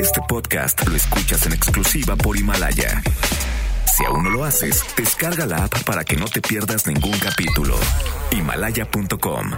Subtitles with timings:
[0.00, 3.02] Este podcast lo escuchas en exclusiva por Himalaya.
[3.86, 7.76] Si aún no lo haces, descarga la app para que no te pierdas ningún capítulo.
[8.32, 9.50] Himalaya.com.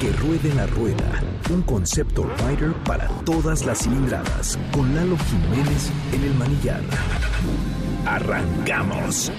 [0.00, 6.24] Que ruede la rueda, un concepto rider para todas las cilindradas, con Lalo Jiménez en
[6.24, 6.82] el manillar.
[8.06, 9.32] Arrancamos.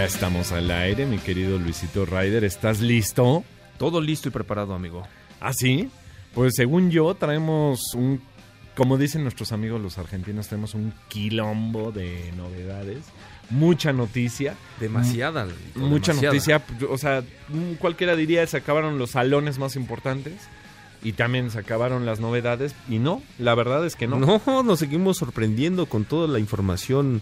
[0.00, 2.42] Ya estamos al aire, mi querido Luisito Ryder.
[2.42, 3.44] ¿Estás listo?
[3.76, 5.06] Todo listo y preparado, amigo.
[5.40, 5.90] ¿Ah, sí?
[6.34, 8.22] Pues según yo, traemos un.
[8.74, 13.04] Como dicen nuestros amigos los argentinos, tenemos un quilombo de novedades.
[13.50, 14.54] Mucha noticia.
[14.80, 15.46] Demasiada.
[15.74, 16.62] Mucha noticia.
[16.88, 17.22] O sea,
[17.78, 20.48] cualquiera diría se acabaron los salones más importantes.
[21.02, 22.74] Y también se acabaron las novedades.
[22.88, 24.18] Y no, la verdad es que no.
[24.18, 27.20] No, nos seguimos sorprendiendo con toda la información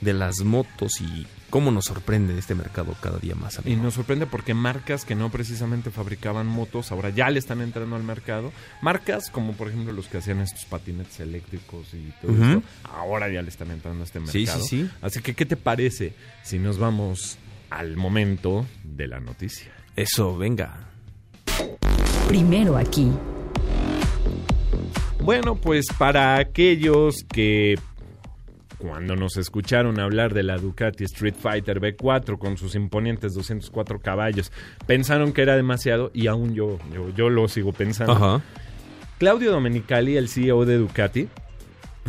[0.00, 3.58] de las motos y cómo nos sorprende este mercado cada día más.
[3.58, 3.76] Amigo.
[3.76, 7.96] Y nos sorprende porque marcas que no precisamente fabricaban motos ahora ya le están entrando
[7.96, 8.52] al mercado.
[8.82, 12.50] Marcas como por ejemplo los que hacían estos patinetes eléctricos y todo uh -huh.
[12.50, 14.38] eso, ahora ya le están entrando a este mercado.
[14.38, 14.90] Sí, sí, sí.
[15.00, 17.38] Así que, ¿qué te parece si nos vamos
[17.70, 19.72] al momento de la noticia?
[19.96, 20.88] Eso, venga.
[22.28, 23.10] Primero aquí.
[25.20, 27.78] Bueno, pues para aquellos que
[28.78, 34.52] cuando nos escucharon hablar de la Ducati Street Fighter B4 con sus imponentes 204 caballos,
[34.86, 38.12] pensaron que era demasiado y aún yo, yo, yo lo sigo pensando.
[38.12, 38.42] Ajá.
[39.18, 41.28] Claudio Domenicali, el CEO de Ducati,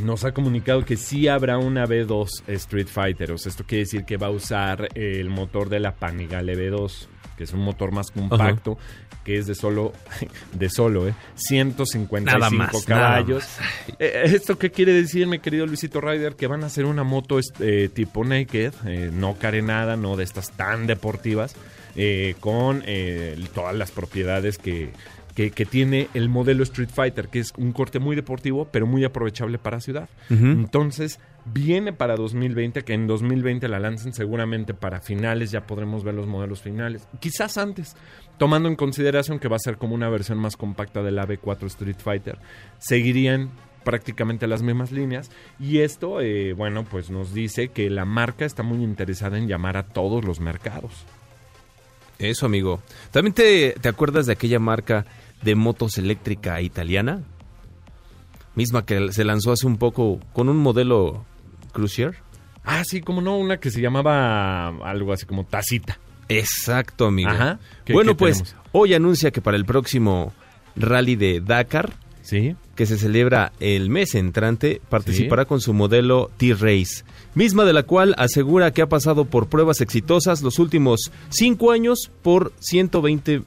[0.03, 3.31] nos ha comunicado que sí habrá una B2 Street Fighter.
[3.31, 7.07] O sea, esto quiere decir que va a usar el motor de la Panigale B2,
[7.39, 9.13] que es un motor más compacto, Ajá.
[9.23, 9.93] que es de solo,
[10.51, 11.13] de solo, ¿eh?
[11.35, 13.45] 155 nada más, caballos.
[13.57, 13.95] Nada más.
[13.97, 16.35] Eh, ¿Esto qué quiere decir, mi querido Luisito Ryder?
[16.35, 20.51] Que van a hacer una moto eh, tipo naked, eh, no carenada, no de estas
[20.51, 21.55] tan deportivas,
[21.95, 22.83] eh, con
[23.53, 24.91] todas las propiedades que,
[25.35, 29.03] que, que, tiene el modelo Street Fighter, que es un corte muy deportivo, pero muy
[29.03, 30.09] aprovechable para ciudad.
[30.29, 30.51] Uh -huh.
[30.51, 36.15] Entonces, viene para 2020, que en 2020 la lancen seguramente para finales, ya podremos ver
[36.15, 37.95] los modelos finales, quizás antes,
[38.37, 41.97] tomando en consideración que va a ser como una versión más compacta del AB4 Street
[41.97, 42.37] Fighter,
[42.77, 43.49] seguirían
[43.83, 48.61] prácticamente las mismas líneas y esto, eh, bueno, pues nos dice que la marca está
[48.63, 51.05] muy interesada en llamar a todos los mercados.
[52.19, 52.81] Eso, amigo.
[53.11, 55.05] ¿También te, te acuerdas de aquella marca
[55.41, 57.23] de motos eléctrica italiana?
[58.55, 61.25] Misma que se lanzó hace un poco con un modelo
[61.71, 62.15] Cruiser.
[62.65, 65.97] Ah, sí, como no, una que se llamaba algo así como Tacita.
[66.27, 67.29] Exacto, amigo.
[67.29, 67.59] Ajá.
[67.85, 68.67] ¿Qué, bueno, qué pues tenemos?
[68.73, 70.33] hoy anuncia que para el próximo
[70.75, 72.55] rally de Dakar, ¿Sí?
[72.79, 75.49] Que se celebra el mes entrante, participará ¿Sí?
[75.49, 77.03] con su modelo T-Race,
[77.35, 82.09] misma de la cual asegura que ha pasado por pruebas exitosas los últimos cinco años
[82.21, 83.43] por 120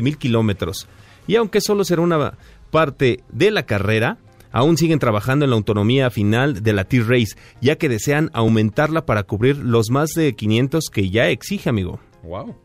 [0.00, 0.88] mil kilómetros.
[1.26, 2.38] Y aunque solo será una
[2.70, 4.16] parte de la carrera,
[4.52, 9.24] aún siguen trabajando en la autonomía final de la T-Race, ya que desean aumentarla para
[9.24, 12.00] cubrir los más de 500 que ya exige, amigo.
[12.22, 12.56] Wow.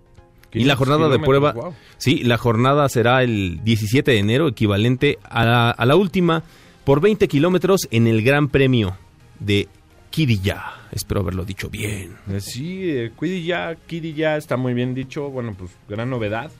[0.57, 1.73] Y la jornada de prueba, wow.
[1.97, 6.43] sí, la jornada será el 17 de enero, equivalente a la, a la última,
[6.83, 8.97] por 20 kilómetros en el Gran Premio
[9.39, 9.67] de
[10.09, 10.73] Kiriyá.
[10.91, 12.15] Espero haberlo dicho bien.
[12.39, 15.29] Sí, eh, Kiriyá, Kiriyá está muy bien dicho.
[15.29, 16.51] Bueno, pues gran novedad.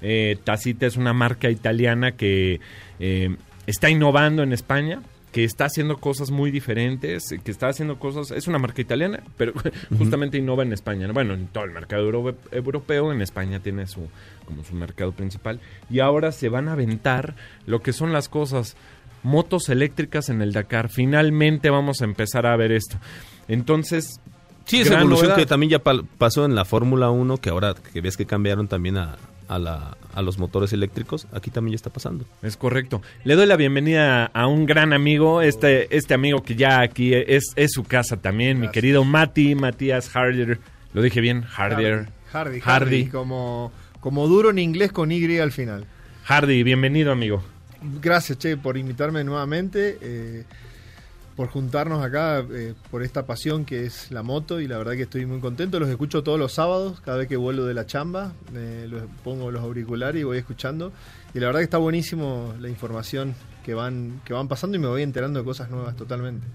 [0.00, 2.60] Eh, Tacita es una marca italiana que
[2.98, 3.36] eh,
[3.66, 5.00] está innovando en España
[5.32, 9.52] que está haciendo cosas muy diferentes, que está haciendo cosas, es una marca italiana, pero
[9.98, 10.42] justamente uh -huh.
[10.44, 11.14] innova en España, ¿no?
[11.14, 14.08] bueno, en todo el mercado euro, europeo, en España tiene su
[14.44, 17.34] como su mercado principal y ahora se van a aventar
[17.66, 18.76] lo que son las cosas
[19.22, 20.88] motos eléctricas en el Dakar.
[20.90, 22.98] Finalmente vamos a empezar a ver esto.
[23.48, 24.20] Entonces,
[24.66, 25.36] sí, esa evolución novedad.
[25.36, 25.78] que también ya
[26.18, 29.16] pasó en la Fórmula 1, que ahora que ves que cambiaron también a,
[29.54, 32.24] a, la, a, los motores eléctricos, aquí también ya está pasando.
[32.42, 33.02] Es correcto.
[33.24, 37.52] Le doy la bienvenida a un gran amigo, este, este amigo que ya aquí es,
[37.56, 38.68] es su casa también, Gracias.
[38.68, 40.58] mi querido Mati, Matías Hardier.
[40.94, 41.44] ¿Lo dije bien?
[41.56, 42.08] Hardier.
[42.32, 43.06] Hardy, Hardy, Hardy.
[43.06, 45.86] Como, como duro en inglés con Y al final.
[46.24, 47.42] Hardy, bienvenido amigo.
[48.00, 49.98] Gracias, Che, por invitarme nuevamente.
[50.00, 50.44] Eh,
[51.36, 55.02] por juntarnos acá eh, por esta pasión que es la moto y la verdad que
[55.02, 55.80] estoy muy contento.
[55.80, 59.50] Los escucho todos los sábados, cada vez que vuelvo de la chamba, eh, los pongo
[59.50, 60.92] los auriculares y voy escuchando.
[61.34, 63.34] Y la verdad que está buenísimo la información
[63.64, 66.46] que van, que van pasando y me voy enterando de cosas nuevas totalmente.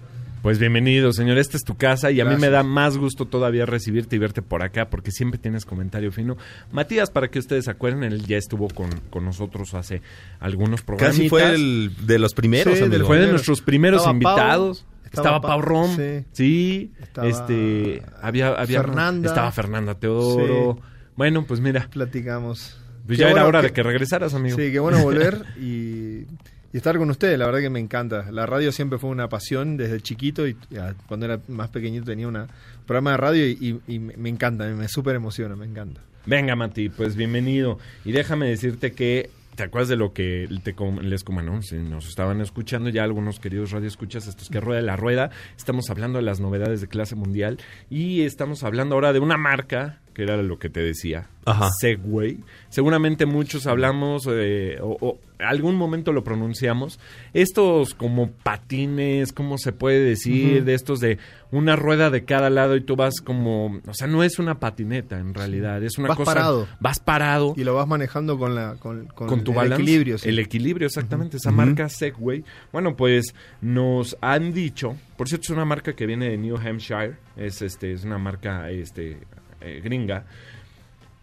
[0.42, 1.36] Pues bienvenido, señor.
[1.36, 4.40] Esta es tu casa y a mí me da más gusto todavía recibirte y verte
[4.40, 6.36] por acá porque siempre tienes comentario fino.
[6.70, 10.00] Matías, para que ustedes se acuerden, él ya estuvo con, con nosotros hace
[10.38, 11.16] algunos programas.
[11.16, 13.06] Casi fue el de los primeros, Sí, del amigo.
[13.08, 14.86] Fue de nuestros primeros Estaba Pau, invitados.
[15.04, 15.96] estaba Estaba Pau, Rom.
[15.96, 16.24] sí.
[16.32, 16.92] Sí.
[17.00, 19.28] Estaba este, había, había Fernanda.
[19.28, 20.76] Estaba Fernanda Teodoro.
[20.78, 20.82] Sí.
[21.16, 22.78] Bueno, pues mira, Platicamos.
[23.06, 24.56] pues ya era hora que- de que regresaras, amigo.
[24.56, 26.26] Sí, qué bueno volver y,
[26.72, 27.38] y estar con ustedes.
[27.38, 28.30] La verdad que me encanta.
[28.30, 32.28] La radio siempre fue una pasión desde chiquito y ya, cuando era más pequeñito tenía
[32.28, 33.80] una- un programa de radio y,
[34.16, 36.00] me encanta, me, me súper emociona, me encanta.
[36.26, 37.78] Venga, Mati, pues bienvenido.
[38.04, 41.62] Y déjame decirte que, ¿te acuerdas de lo que te com- les como no?
[41.62, 46.18] Si nos estaban escuchando ya algunos queridos radioescuchas, estos que rueda la rueda, estamos hablando
[46.18, 50.36] de las novedades de clase mundial y estamos hablando ahora de una marca, que era
[50.36, 51.70] lo que te decía, Ajá.
[51.78, 52.40] Segway.
[52.70, 56.98] Seguramente muchos hablamos eh, o, o algún momento lo pronunciamos.
[57.34, 60.64] Estos como patines, ¿cómo se puede decir?
[60.64, 61.18] De estos de
[61.52, 65.20] una rueda de cada lado y tú vas como, o sea, no es una patineta
[65.20, 66.68] en realidad, es una Vas cosa parado.
[66.80, 70.18] vas parado Y lo vas manejando con la con, con con tu el balance, equilibrio.
[70.18, 70.28] sí.
[70.28, 72.42] el equilibrio exactamente, esa marca Segway.
[72.72, 77.14] Bueno, pues nos han dicho, por cierto es una marca que viene de New Hampshire,
[77.36, 79.18] es este es una marca este
[79.60, 80.24] eh, gringa.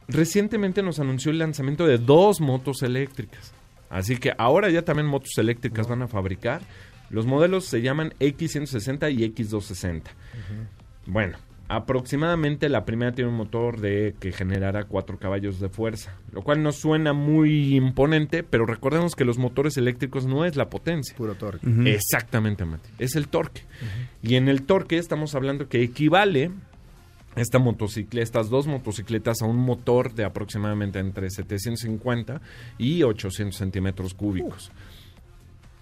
[0.08, 3.54] Recientemente nos anunció el lanzamiento de dos motos eléctricas.
[3.90, 6.62] Así que ahora ya también motos eléctricas van a fabricar.
[7.10, 10.04] Los modelos se llaman X160 y X260.
[11.06, 11.38] Bueno,
[11.68, 16.62] aproximadamente la primera tiene un motor de que generará 4 caballos de fuerza, lo cual
[16.62, 21.16] no suena muy imponente, pero recordemos que los motores eléctricos no es la potencia.
[21.16, 21.68] Puro torque.
[21.86, 22.90] Exactamente, Mati.
[23.00, 23.62] Es el torque.
[24.22, 26.52] Y en el torque estamos hablando que equivale
[27.36, 32.42] esta motocicleta, estas dos motocicletas a un motor de aproximadamente entre 750
[32.78, 34.72] y 800 centímetros cúbicos.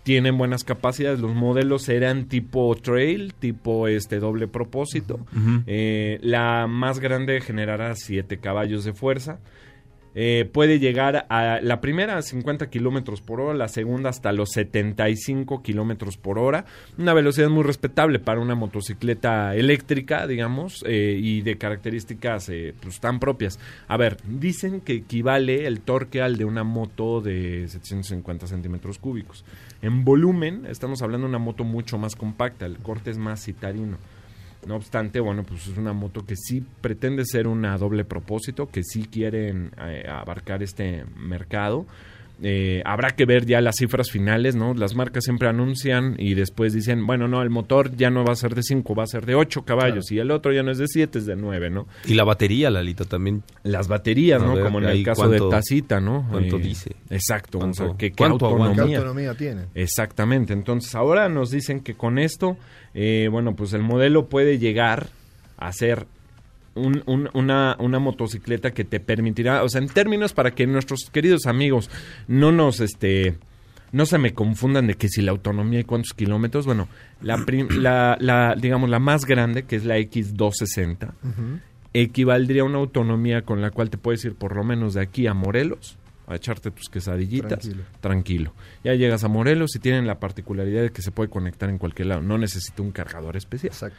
[0.03, 1.21] Tienen buenas capacidades.
[1.21, 5.25] Los modelos eran tipo trail, tipo este doble propósito.
[5.65, 9.39] Eh, la más grande generará 7 caballos de fuerza.
[10.15, 14.51] Eh, puede llegar a la primera a 50 kilómetros por hora, la segunda hasta los
[14.51, 16.65] 75 kilómetros por hora.
[16.97, 22.99] Una velocidad muy respetable para una motocicleta eléctrica, digamos, eh, y de características eh, pues,
[22.99, 23.59] tan propias.
[23.87, 29.43] A ver, dicen que equivale el torque al de una moto de 750 centímetros cúbicos.
[29.81, 33.97] En volumen, estamos hablando de una moto mucho más compacta, el corte es más citarino.
[34.65, 38.83] No obstante, bueno, pues es una moto que sí pretende ser una doble propósito, que
[38.83, 41.85] sí quieren eh, abarcar este mercado.
[42.45, 44.73] Eh, habrá que ver ya las cifras finales, ¿no?
[44.73, 48.35] Las marcas siempre anuncian y después dicen, bueno, no, el motor ya no va a
[48.35, 50.77] ser de 5, va a ser de 8 caballos y el otro ya no es
[50.77, 51.87] de 7, es de 9, ¿no?
[52.05, 53.43] Y la batería, Lalito, también.
[53.63, 54.55] Las baterías, ¿no?
[54.55, 56.27] ver, Como en el caso cuánto- de Tacita, ¿no?
[56.29, 56.91] cuánto Eh, dice.
[57.09, 58.75] Exacto, Cuánto- o sea, que, cuánto aguanta.
[58.75, 58.97] ¿Qué autonomía.
[58.97, 59.61] autonomía tiene?
[59.73, 60.51] Exactamente.
[60.51, 62.57] Entonces, ahora nos dicen que con esto,
[62.93, 65.07] eh, bueno, pues el modelo puede llegar
[65.57, 66.07] a ser
[66.75, 71.09] un- un- una, una motocicleta que te permitirá, o sea, en términos para que nuestros
[71.11, 71.89] queridos amigos
[72.27, 73.35] no nos, este,
[73.91, 76.87] no se me confundan de que si la autonomía y cuántos kilómetros, bueno,
[77.21, 81.11] la, prim- la, la, digamos, la más grande, que es la X260,
[81.93, 85.27] equivaldría a una autonomía con la cual te puedes ir por lo menos de aquí
[85.27, 87.83] a Morelos a echarte tus quesadillitas Tranquilo.
[87.99, 88.53] tranquilo.
[88.83, 92.07] Ya llegas a Morelos y tienen la particularidad de que se puede conectar en cualquier
[92.07, 92.21] lado.
[92.21, 93.73] No necesita un cargador especial.
[93.73, 93.97] Exacto.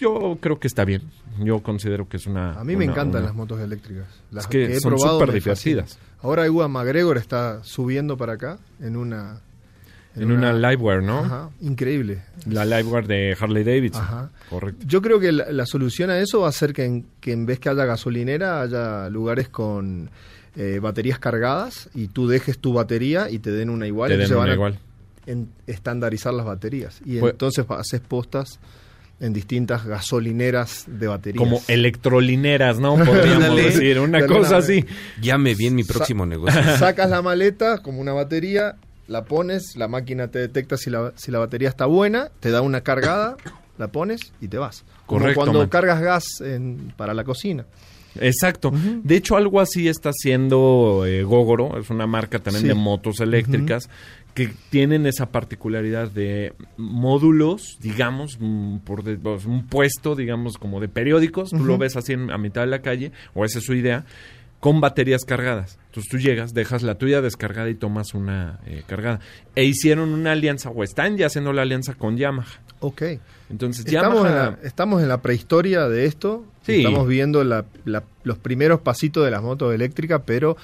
[0.00, 1.02] Yo creo que está bien.
[1.38, 2.52] Yo considero que es una.
[2.58, 4.06] A mí me una- encantan una- las motos eléctricas.
[4.30, 5.98] Las Es que son súper divertidas.
[6.22, 9.40] Ahora Ewan McGregor está subiendo para acá en una...
[10.16, 11.20] En una Liveware, ¿no?
[11.20, 12.22] Ajá, increíble.
[12.46, 14.02] La Liveware de Harley Davidson.
[14.02, 14.30] Ajá.
[14.50, 14.84] Correcto.
[14.86, 17.46] Yo creo que la, la solución a eso va a ser que en, que en
[17.46, 20.10] vez que haya gasolinera, haya lugares con
[20.56, 24.08] eh, baterías cargadas y tú dejes tu batería y te den una igual.
[24.08, 24.78] Te den entonces van una a igual.
[25.26, 27.00] en- estandarizar las baterías.
[27.04, 28.58] Y Pues- entonces haces postas
[29.20, 31.38] en distintas gasolineras de baterías.
[31.38, 32.96] Como electrolineras, ¿no?
[32.96, 33.98] Podríamos decir.
[34.00, 34.84] Una cosa así.
[35.20, 36.60] Llame bien mi próximo negocio.
[36.78, 38.76] Sacas la maleta como una batería,
[39.08, 42.62] la pones, la máquina te detecta si la, si la batería está buena, te da
[42.62, 43.36] una cargada,
[43.78, 44.84] la pones y te vas.
[45.06, 45.68] Como Correcto, cuando man.
[45.68, 47.66] cargas gas en- para la cocina.
[48.20, 48.72] Exacto.
[49.04, 51.78] De hecho, algo así está haciendo eh, Gogoro.
[51.78, 52.68] Es una marca también Sí.
[52.68, 53.88] de motos eléctricas
[54.34, 60.80] que tienen esa particularidad de módulos, digamos, mm, por de- pues, un puesto, digamos, como
[60.80, 61.50] de periódicos.
[61.50, 64.04] Tú lo ves así en- a mitad de la calle, o esa es su idea,
[64.60, 65.78] con baterías cargadas.
[65.86, 69.20] Entonces tú llegas, dejas la tuya descargada y tomas una eh, cargada.
[69.56, 72.60] E hicieron una alianza, o están ya haciendo la alianza con Yamaha.
[72.80, 73.02] Ok.
[73.50, 74.56] Entonces Estamos en, Yamaha...
[74.62, 76.44] la, estamos en la prehistoria de esto.
[76.62, 76.76] Sí.
[76.78, 80.56] Estamos viendo la- la- los primeros pasitos de las motos eléctricas, pero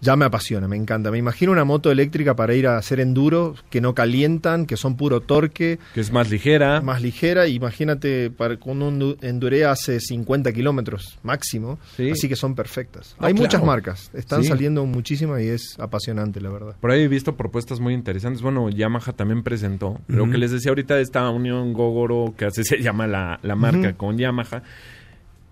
[0.00, 1.10] ya me apasiona, me encanta.
[1.10, 4.96] Me imagino una moto eléctrica para ir a hacer enduro, que no calientan, que son
[4.96, 6.80] puro torque, Que es más ligera.
[6.80, 7.46] más ligera.
[7.48, 12.10] Imagínate, para, cuando un enduré hace 50 kilómetros máximo, Sí.
[12.10, 13.14] así que son perfectas.
[13.20, 13.46] No, Hay claro.
[13.46, 14.48] muchas marcas, están Sí.
[14.48, 16.76] saliendo muchísimas y es apasionante, la verdad.
[16.80, 18.42] Por ahí he visto propuestas muy interesantes.
[18.42, 20.00] Bueno, Yamaha también presentó.
[20.08, 23.54] Lo que les decía ahorita de esta unión Gogoro, que así se llama la, la
[23.56, 24.62] marca con Yamaha.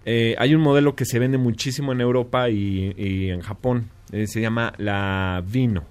[0.07, 3.91] eh, hay un modelo que se vende muchísimo en Europa y, y en Japón.
[4.13, 5.85] Eh, se llama la Vino.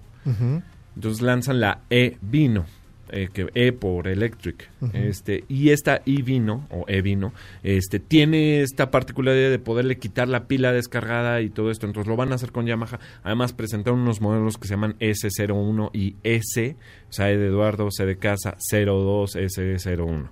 [0.96, 2.66] Entonces lanzan la E-Vino.
[3.10, 4.70] eh, que E por Electric.
[4.92, 7.32] Este, y esta E-Vino, o E-Vino,
[7.64, 11.86] este, tiene esta particularidad de poderle quitar la pila descargada y todo esto.
[11.86, 13.00] Entonces lo van a hacer con Yamaha.
[13.24, 16.76] Además presentaron unos modelos que se llaman S01 y S,
[17.10, 20.28] o sea, E de Eduardo, C de casa, 02, S01.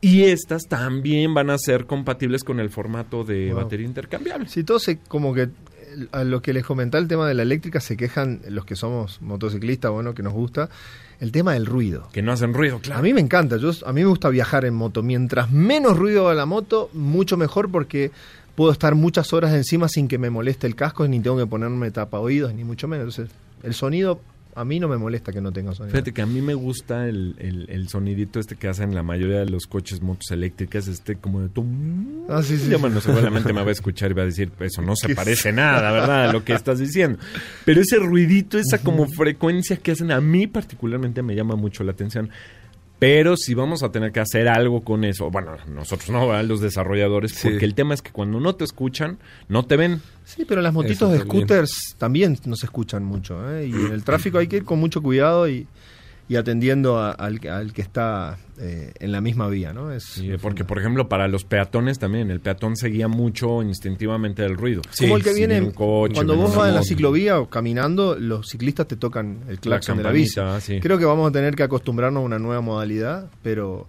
[0.00, 3.64] Y estas también van a ser compatibles con el formato de Wow.
[3.64, 4.48] batería intercambiable.
[4.48, 5.50] Si todos se, como que
[6.12, 9.20] a lo que les comentaba el tema de la eléctrica se quejan los que somos
[9.22, 10.68] motociclistas, bueno, que nos gusta,
[11.20, 12.08] el tema del ruido.
[12.12, 13.00] Que no hacen ruido, claro.
[13.00, 15.02] A mí me encanta, yo, a mí me gusta viajar en moto.
[15.02, 18.10] Mientras menos ruido a la moto, mucho mejor porque
[18.54, 21.90] puedo estar muchas horas encima sin que me moleste el casco, ni tengo que ponerme
[21.90, 23.18] tapa oídos, ni mucho menos.
[23.18, 24.20] Entonces, el sonido
[24.54, 25.92] a mí no me molesta que no tenga sonido.
[25.92, 29.40] Fíjate que a mí me gusta el, el, el sonidito este que hacen la mayoría
[29.40, 32.26] de los coches, motos eléctricas, este como de tum.
[32.28, 32.68] Ah, sí, sí.
[32.68, 35.52] Ya, bueno, seguramente me va a escuchar y va a decir, eso no se parece
[35.52, 36.28] nada, ¿verdad?
[36.28, 37.18] A lo que estás diciendo.
[37.64, 41.92] Pero ese ruidito, esa como frecuencia que hacen, a mí particularmente me llama mucho la
[41.92, 42.30] atención.
[43.02, 46.44] Pero si vamos a tener que hacer algo con eso, bueno, nosotros no, ¿verdad?
[46.44, 47.48] los desarrolladores, Sí.
[47.48, 49.18] porque el tema es que cuando no te escuchan,
[49.48, 50.00] no te ven.
[50.24, 53.50] Sí, pero las motitos de scooters también no se escuchan mucho.
[53.56, 53.66] ¿eh?
[53.66, 55.66] Y en el tráfico hay que ir con mucho cuidado y,
[56.28, 59.72] y atendiendo a- al, al que está eh, en la misma vía.
[59.72, 59.92] ¿no?
[59.92, 64.56] Es, Sí, porque, por ejemplo, para los peatones también, el peatón seguía mucho instintivamente del
[64.56, 64.82] ruido.
[64.98, 68.86] como el que viene, coche, cuando vos vas en la ciclovía o caminando, los ciclistas
[68.88, 70.40] te tocan el claxon de la bici.
[70.60, 70.80] sí.
[70.80, 73.88] Creo que vamos a tener que acostumbrarnos a una nueva modalidad, pero,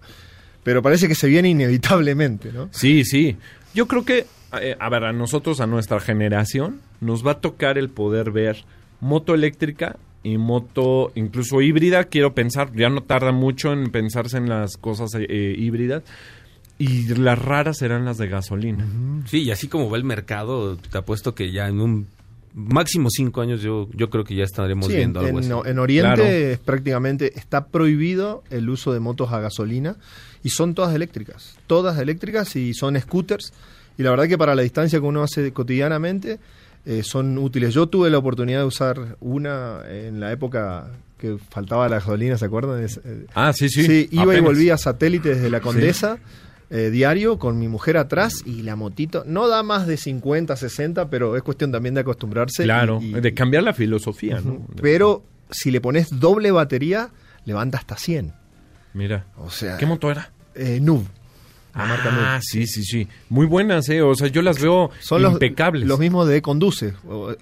[0.62, 2.68] pero parece que se viene inevitablemente, ¿no?
[2.72, 3.36] Sí, sí.
[3.74, 4.26] Yo creo que,
[4.60, 8.64] eh, a ver, a nosotros, a nuestra generación, nos va a tocar el poder ver
[9.00, 12.04] moto eléctrica y moto incluso híbrida.
[12.04, 16.02] Quiero pensar, ya no tarda mucho en pensarse en las cosas eh, eh, híbridas.
[16.76, 18.84] Y las raras serán las de gasolina.
[19.26, 22.08] Sí, y así como va el mercado, te apuesto que ya en un
[22.52, 25.68] máximo cinco años yo, yo creo que ya estaremos Sí, en, viendo algo en- así.
[25.70, 26.24] en Oriente Claro.
[26.24, 29.96] es prácticamente está prohibido el uso de motos a gasolina
[30.42, 33.52] y son todas eléctricas, todas eléctricas y son scooters
[33.98, 36.38] y la verdad que para la distancia que uno hace cotidianamente
[36.86, 37.72] eh, son útiles.
[37.74, 42.44] Yo tuve la oportunidad de usar una en la época que faltaba la gasolina, ¿se
[42.44, 42.82] acuerdan?
[42.82, 43.84] Es, eh, Ah, sí, sí.
[43.84, 44.44] Sí, iba y apenas.
[44.44, 46.18] volvía a satélite desde la Condesa.
[46.70, 51.08] eh, diario con mi mujer atrás y la motito no da más de 50, 60,
[51.10, 52.64] pero es cuestión también de acostumbrarse.
[52.64, 54.42] Claro, y- y- de cambiar la filosofía.
[54.82, 57.10] Pero si le pones doble batería,
[57.44, 58.32] levanta hasta 100.
[58.92, 59.26] Mira.
[59.36, 60.32] O sea, ¿Qué moto era?
[60.54, 61.06] eh, Nub.
[61.74, 63.08] La marca Ah, sí, sí, sí.
[63.28, 64.00] Muy buenas, ¿eh?
[64.02, 65.86] O sea, yo las veo Son los, impecables.
[65.88, 66.94] los mismos de Conduce.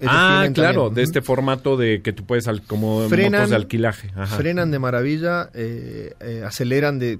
[0.07, 0.93] Ah, claro, también.
[0.95, 4.11] de este formato de que tú puedes, al- como Frenan- motos de alquilaje.
[4.15, 4.35] Ajá.
[4.37, 7.19] Frenan de maravilla, eh, eh, aceleran de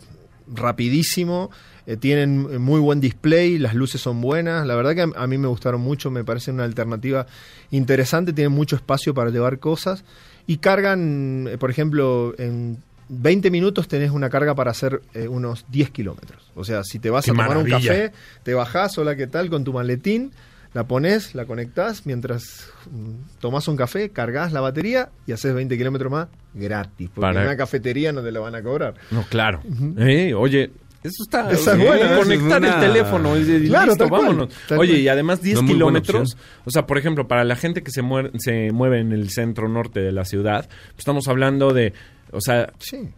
[0.54, 1.52] rapidísimo,
[1.86, 4.66] eh, tienen muy buen display, las luces son buenas.
[4.66, 7.28] La verdad que a, a mí me gustaron mucho, me parece una alternativa
[7.72, 10.04] interesante, tienen mucho espacio para llevar cosas
[10.48, 12.78] y cargan, por ejemplo, en
[13.22, 16.52] 20 minutos tenés una carga para hacer eh, unos 10 kilómetros.
[16.56, 18.12] O sea, si te vas ¡Qué a tomar un café,
[18.44, 19.50] te bajás, hola, ¿qué tal?
[19.50, 20.32] Con tu maletín,
[20.74, 25.78] la pones, la conectás, mientras mm, tomás un café, cargas la batería y haces 20
[25.78, 27.10] kilómetros más gratis.
[27.14, 28.96] Porque Para- en una cafetería no te la van a cobrar.
[29.12, 29.62] No, claro.
[29.98, 30.72] Eh, oye,
[31.04, 31.52] eso está.
[31.52, 32.20] Esa es buena, ¿eh?
[32.20, 34.50] Conectar el teléfono y, Claro, listo, cual, vámonos.
[34.72, 34.90] oye, cual.
[34.90, 36.38] y además 10 No, muy buena kilómetros.
[36.66, 39.68] O sea, por ejemplo, para la gente que se, muere- se mueve en el centro
[39.70, 41.94] norte de la ciudad, pues estamos hablando de.
[42.34, 43.10] O sea, Sí.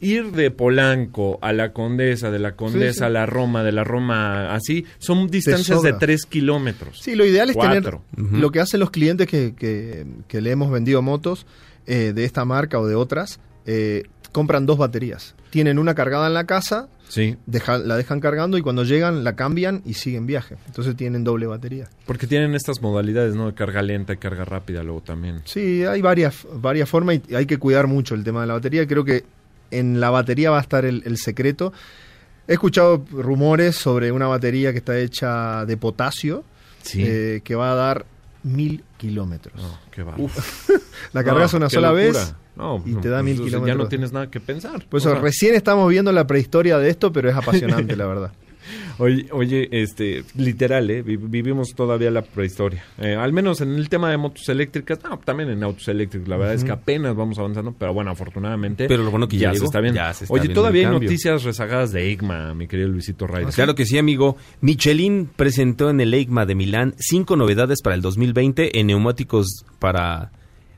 [0.00, 3.04] ir de Polanco a la Condesa, de la Condesa Sí, sí.
[3.04, 5.98] a la Roma, de la Roma así, son distancias de sobra.
[5.98, 7.00] 3 kilómetros.
[7.00, 8.02] Sí, lo ideal es Cuatro.
[8.16, 11.46] tener lo que hacen los clientes que, que- que le hemos vendido motos
[11.86, 15.34] eh, de esta marca o de otras, eh, compran dos baterías.
[15.50, 19.34] Tienen una cargada en la casa, Sí, deja- la dejan cargando y cuando llegan la
[19.34, 20.56] cambian y siguen viaje.
[20.66, 21.88] Entonces tienen doble batería.
[22.04, 23.46] porque tienen estas modalidades, ¿no?
[23.46, 25.40] De carga lenta y carga rápida luego también.
[25.46, 28.86] Sí, hay varias, varias formas y hay que cuidar mucho el tema de la batería.
[28.86, 29.24] Creo que
[29.70, 31.72] en la batería va a estar el, el secreto.
[32.46, 36.44] He escuchado rumores sobre una batería que está hecha de potasio,
[36.82, 37.02] Sí.
[37.06, 38.06] eh, que va a dar
[38.42, 39.60] mil kilómetros.
[39.62, 40.14] No, qué va.
[41.12, 43.78] La cargas una sola vez No, y no, te da pues, mil sea, Ya kilómetros.
[43.78, 44.84] no tienes nada que pensar.
[44.92, 48.32] Eso sea, recién estamos viendo la prehistoria de esto, pero es apasionante, la verdad.
[48.98, 51.00] Oye, oye, este, literal, ¿eh?
[51.02, 52.84] Vi- vivimos todavía la prehistoria.
[52.98, 56.28] Eh, al menos en el tema de motos eléctricas, no, también en autos eléctricos.
[56.28, 58.86] La verdad es que apenas vamos avanzando, pero bueno, afortunadamente.
[58.86, 59.96] Pero lo bueno que ya se llegó, está viendo.
[60.00, 63.54] ya se está oye, todavía hay noticias rezagadas de EIGMA, mi querido Luisito Reyes.
[63.54, 64.36] Claro que sí, amigo.
[64.60, 70.32] Michelin presentó en el EICMA de Milán cinco novedades para el 2020 en neumáticos para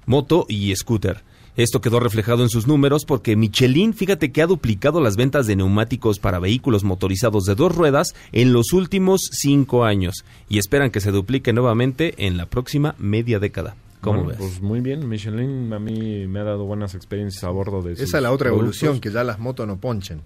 [0.07, 1.25] moto y scooter.
[1.57, 5.57] Esto quedó reflejado en sus números porque Michelin, fíjate que ha duplicado las ventas de
[5.57, 11.01] neumáticos para vehículos motorizados de dos ruedas en los últimos cinco años y esperan que
[11.01, 13.75] se duplique nuevamente en la próxima media década.
[14.01, 14.39] ¿Cómo Bueno, ves?
[14.39, 18.17] Pues muy bien, Michelin a mí me ha dado buenas experiencias a bordo de Esa
[18.17, 18.83] es la otra productos.
[18.83, 20.23] evolución, que ya las motos no ponchen.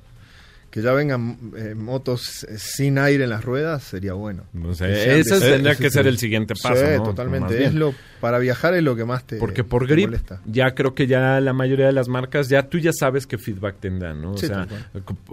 [0.74, 4.42] Que ya vengan eh, motos eh, sin aire en las ruedas sería bueno.
[4.64, 7.04] O sea, Que sean ese de- tendría que ser el siguiente paso, Sí, ¿no?
[7.04, 7.62] Totalmente.
[7.64, 10.40] Es lo, para viajar es lo que más te Porque por grip, molesta.
[10.46, 13.76] ya creo que ya la mayoría de las marcas, ya tú ya sabes qué feedback
[13.78, 14.32] tendrán, ¿no?
[14.32, 14.66] O Sí, sea,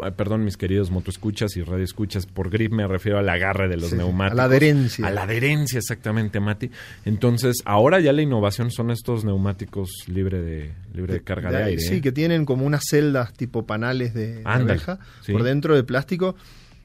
[0.04, 3.90] ah, perdón, mis queridos motoescuchas y radioescuchas, por grip me refiero al agarre de los
[3.90, 4.34] Sí, neumáticos.
[4.34, 5.08] a la adherencia.
[5.08, 6.70] A la adherencia, exactamente, Mati.
[7.04, 11.64] Entonces, ahora ya la innovación son estos neumáticos libre de, libre de carga de, De-
[11.64, 11.82] aire.
[11.82, 12.02] Sí, ¿eh?
[12.02, 15.00] que tienen como unas celdas tipo panales de, de Ándale, abeja
[15.32, 15.38] sí.
[15.38, 16.36] por dentro de plástico.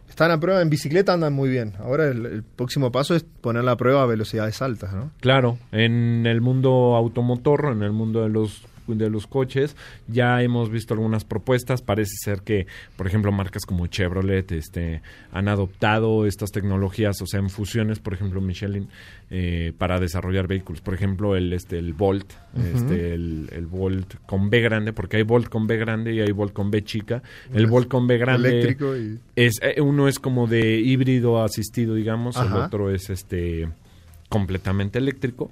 [0.09, 1.73] Están a prueba en bicicleta, andan muy bien.
[1.81, 5.11] Ahora el, el próximo paso es ponerla a prueba a velocidades altas, ¿no?
[5.21, 9.77] Claro, en el mundo automotor, en el mundo de los de los coches,
[10.09, 11.83] ya hemos visto algunas propuestas.
[11.83, 12.67] Parece ser que,
[12.97, 15.03] por ejemplo, marcas como Chevrolet este,
[15.33, 18.89] han adoptado estas tecnologías, o sea, en fusiones, por ejemplo, Michelin,
[19.31, 20.81] eh, para desarrollar vehículos.
[20.81, 25.23] Por ejemplo, el, este, el Volt, este, el, el Volt con B grande, porque hay
[25.25, 27.23] Volt con B grande y hay Volt con B chica.
[27.53, 29.19] El Volt con B grande Eléctrico y...
[29.35, 33.69] es eh, uno es como de híbrido asistido, digamos, el otro es este
[34.29, 35.51] completamente eléctrico.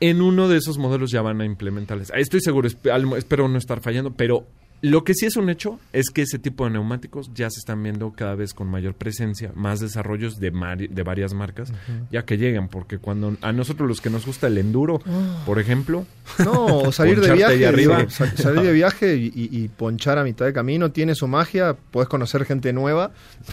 [0.00, 2.10] En uno de esos modelos ya van a implementarles.
[2.14, 4.46] Estoy seguro, espero no estar fallando, pero
[4.82, 7.82] lo que sí es un hecho es que ese tipo de neumáticos ya se están
[7.82, 11.72] viendo cada vez con mayor presencia, más desarrollos de, mari- de varias marcas,
[12.10, 15.42] ya que llegan, porque cuando a nosotros los que nos gusta el enduro, Ah.
[15.44, 16.06] por ejemplo,
[16.44, 18.06] No, salir de viaje, arriba.
[18.36, 22.08] salir de viaje y, y- y ponchar a mitad de camino tiene su magia, puedes
[22.08, 23.10] conocer gente nueva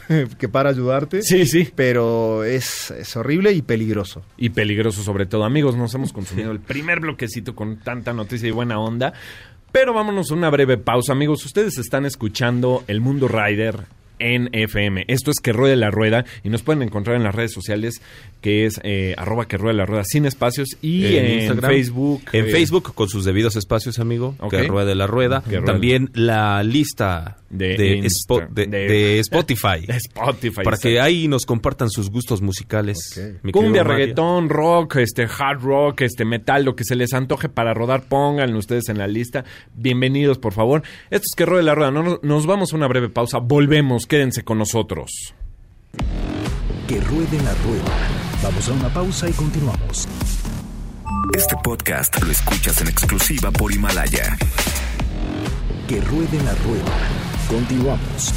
[0.40, 4.24] que para ayudarte, sí, sí, pero es, es horrible y peligroso.
[4.38, 5.44] y peligroso sobre todo.
[5.44, 9.14] Amigos, nos hemos consumido el primer bloquecito con tanta noticia y buena onda.
[9.80, 11.46] Pero vámonos a una breve pausa, amigos.
[11.46, 13.82] Ustedes están escuchando El Mundo Rider
[14.20, 15.06] en FM.
[15.08, 18.02] Esto es Que Ruede la Rueda y nos pueden encontrar en las redes sociales
[18.42, 22.22] que es eh, arroba que ruede la rueda sin espacios y en, Instagram, Facebook.
[22.34, 24.36] En eh, Facebook, con sus debidos espacios, amigo.
[24.40, 24.52] Ok.
[24.52, 25.44] Que ruede la rueda.
[25.46, 25.62] Ruede.
[25.66, 29.86] También la lista De de, Insta- Spo- de- de- de Spotify.
[29.88, 30.62] Spotify.
[30.64, 32.98] para que ahí nos compartan sus gustos musicales.
[33.52, 38.04] Cumbia, reggaetón, rock, este hard rock, este metal, lo que se les antoje para rodar,
[38.08, 39.46] pónganlo ustedes en la lista.
[39.76, 40.84] Bienvenidos, por favor.
[41.10, 41.92] Esto es que ruede la rueda.
[41.92, 43.40] No- nos vamos a una breve pausa.
[43.40, 45.36] Volvemos, quédense con nosotros.
[46.88, 47.94] Que ruede la rueda.
[48.42, 50.08] Vamos a una pausa y continuamos.
[51.36, 54.38] Este podcast lo escuchas en exclusiva por Himalaya.
[55.88, 56.98] Que ruede la rueda.
[57.50, 58.34] Continuamos.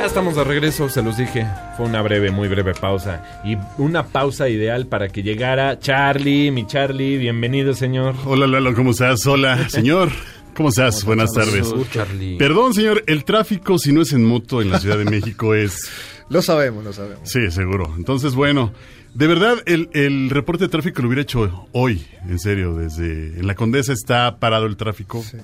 [0.00, 1.46] Ya estamos de regreso, se los dije.
[1.76, 3.22] Fue una breve, muy breve pausa.
[3.44, 7.18] Y una pausa ideal para que llegara Charlie, mi Charlie.
[7.18, 8.14] Bienvenido, señor.
[8.24, 9.26] Hola Lalo, ¿cómo estás?
[9.26, 10.08] Hola, señor.
[10.56, 11.04] ¿Cómo estás?
[11.04, 11.70] Buenas tardes.
[11.92, 12.38] Charlie.
[12.38, 15.90] Perdón, señor, el tráfico si no es en moto en la Ciudad de México es...
[16.30, 17.28] Lo sabemos, lo sabemos.
[17.28, 17.92] Sí, seguro.
[17.98, 18.72] Entonces, bueno,
[19.12, 23.38] de verdad el, el reporte de tráfico lo hubiera hecho hoy, en serio, desde...
[23.38, 25.22] En la Condesa está parado el tráfico.
[25.30, 25.42] Te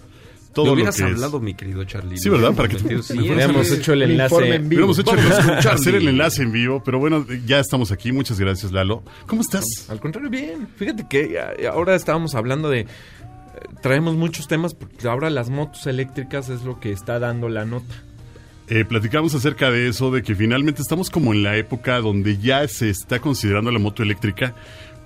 [0.56, 1.02] Todo lo que hubieras es...
[1.02, 2.18] hablado, mi querido Charlie.
[2.18, 2.52] Sí, ¿verdad?
[2.54, 3.74] Para que- me sí, sí.
[3.74, 4.34] hecho el enlace.
[4.56, 4.86] en vivo.
[4.86, 8.10] Hubiéramos hecho el- hacer el enlace en vivo, pero bueno, ya estamos aquí.
[8.10, 9.04] Muchas gracias, Lalo.
[9.26, 9.64] ¿Cómo estás?
[9.88, 10.66] Al contrario, bien.
[10.76, 12.80] Fíjate que eh, ahora estábamos hablando de...
[12.80, 12.86] eh,
[13.82, 17.94] Traemos muchos temas porque ahora las motos eléctricas es lo que está dando la nota.
[18.68, 22.66] Eh, platicamos acerca de eso, de que finalmente estamos como en la época donde ya
[22.66, 24.56] se está considerando la moto eléctrica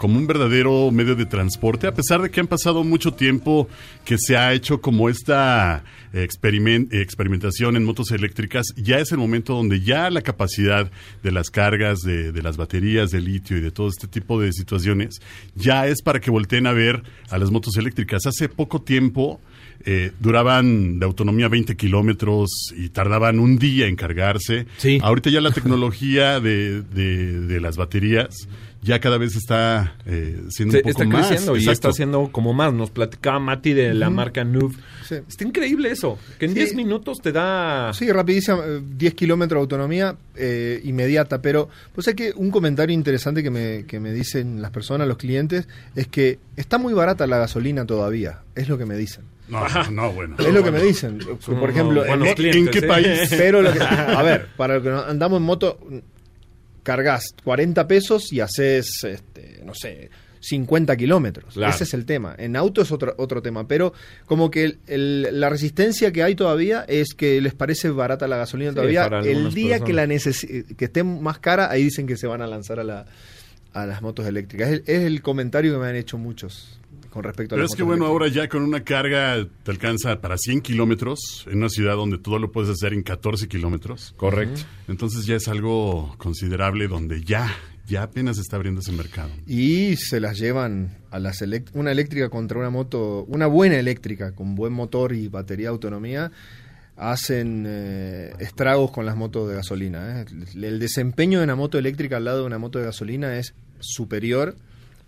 [0.01, 3.69] como un verdadero medio de transporte, a pesar de que han pasado mucho tiempo
[4.07, 5.85] que se ha hecho como esta
[6.15, 10.91] eh, experimen- eh, experimentación en motos eléctricas, ya es el momento donde ya la capacidad
[11.23, 14.55] de las cargas, de, de las baterías de litio y de todo este tipo de
[14.55, 15.21] situaciones,
[15.55, 18.25] ya es para que volteen a ver a las motos eléctricas.
[18.27, 19.39] Hace poco tiempo
[19.85, 24.67] eh, duraban de autonomía 20 kilómetros y tardaban un día en cargarse.
[24.79, 24.99] Sí.
[25.03, 28.49] Ahorita ya la tecnología de, de- de las baterías
[28.83, 31.27] ya cada vez está eh, siendo Se- un poco está más.
[31.29, 31.73] creciendo y Exacto.
[31.73, 32.73] está haciendo como más.
[32.73, 34.75] Nos platicaba Mati de la marca Nuve.
[35.07, 35.17] Sí.
[35.29, 36.19] Está increíble eso.
[36.39, 36.59] Que en Sí.
[36.61, 37.93] 10 minutos te da.
[37.93, 42.95] Sí, rapidísima, eh, 10 kilómetros de autonomía eh, inmediata, pero pues es que un comentario
[42.95, 47.27] interesante que me, que me dicen las personas, los clientes, es que está muy barata
[47.27, 49.25] la gasolina todavía, es lo que me dicen.
[49.49, 50.37] No, no, no, bueno.
[50.39, 51.19] Es lo que me dicen.
[51.19, 52.89] Por ejemplo, en- clientes, ¿en qué ¿eh?
[52.89, 53.21] país?
[53.37, 55.79] pero lo que- a ver, para lo que andamos en moto,
[56.83, 60.11] cargas 40 pesos y haces, este, no sé,
[60.43, 61.53] 50 kilómetros.
[61.55, 61.75] Claro.
[61.75, 62.35] Ese es el tema.
[62.39, 63.93] En auto es otro, otro tema, pero
[64.25, 68.39] como que el- el- la resistencia que hay todavía es que les parece barata la
[68.39, 69.07] gasolina Sí, todavía.
[69.25, 72.81] El día que la que esté más cara, ahí dicen que se van a lanzar
[72.81, 73.05] a, la,
[73.75, 74.69] a las motos eléctricas.
[74.71, 76.80] Es el, es el comentario que me han hecho muchos
[77.11, 80.39] con respecto a Pero es que bueno, ahora ya con una carga te alcanza para
[80.39, 84.15] 100 kilómetros en una ciudad donde todo lo puedes hacer en 14 kilómetros.
[84.17, 84.63] Correcto.
[84.89, 87.51] Entonces ya es algo considerable donde ya,
[87.87, 89.31] ya apenas está abriendo ese mercado.
[89.47, 91.45] Y se las llevan a las
[91.75, 96.31] una eléctrica contra una moto, una buena eléctrica con buen motor y batería de autonomía,
[96.97, 100.21] hacen eh, estragos con las motos de gasolina.
[100.21, 100.27] ¿eh?
[100.55, 103.55] El, el desempeño de una moto eléctrica al lado de una moto de gasolina es
[103.81, 104.55] superior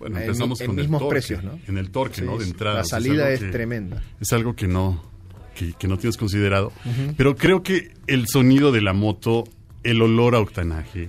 [0.03, 1.59] Bueno, en, empezamos en con el mismos torque, precios, ¿no?
[1.67, 2.37] En el torque, Sí, ¿no?
[2.39, 2.77] De entrada.
[2.77, 4.03] La O sea, salida es que- tremenda.
[4.21, 5.03] Es algo que no,
[5.55, 6.73] que, que no tienes considerado.
[7.17, 9.45] Pero creo que el sonido de la moto,
[9.85, 11.09] el olor a octanaje,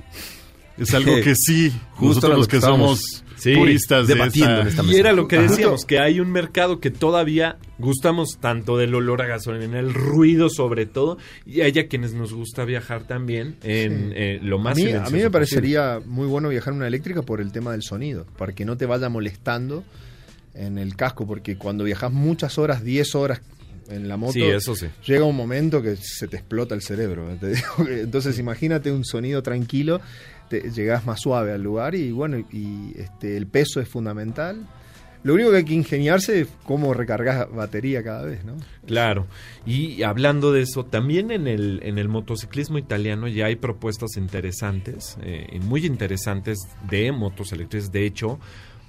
[0.78, 4.52] es algo que sí, Justo nosotros lo los que que somos Sí, puristas de debatiendo
[4.54, 5.00] esa- en esta Y mesa.
[5.00, 5.48] era lo que Ajá.
[5.50, 10.50] decíamos, que hay un mercado que todavía gustamos tanto del olor a gasolina, el ruido
[10.50, 14.14] sobre todo, y hay a quienes nos gusta viajar también en Sí.
[14.16, 15.30] eh, lo más a mí, a mí me posible.
[15.32, 18.78] parecería muy bueno viajar en una eléctrica por el tema del sonido, para que no
[18.78, 19.84] te vaya molestando
[20.54, 23.42] en el casco, porque cuando viajas muchas horas, 10 horas
[23.90, 24.86] en la moto, Sí, eso sí.
[25.06, 27.28] llega un momento que se te explota el cerebro.
[27.42, 30.00] te digo que- Entonces imagínate un sonido tranquilo,
[30.62, 34.68] te, llegás más suave al lugar y bueno, y este, el peso es fundamental.
[35.24, 38.58] Lo único que hay que ingeniarse es cómo recargas batería cada vez, ¿no?
[38.86, 39.26] Claro,
[39.66, 45.18] y hablando de eso, también en el, en el motociclismo italiano ya hay propuestas interesantes,
[45.24, 47.92] eh, muy interesantes de motos eléctricas.
[47.94, 48.38] De hecho,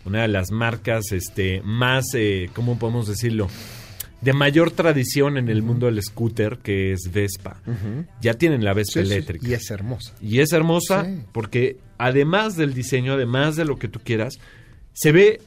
[0.04, 3.48] una de las marcas este, más, eh, ¿cómo podemos decirlo?
[4.24, 7.60] De mayor tradición en el mundo del scooter, que es Vespa.
[8.20, 9.46] Ya tienen la Vespa Sí, sí, eléctrica.
[9.48, 10.14] Y es hermosa.
[10.20, 11.20] Y es hermosa Sí.
[11.32, 14.38] porque además del diseño, además de lo que tú quieras,
[14.94, 15.40] se ve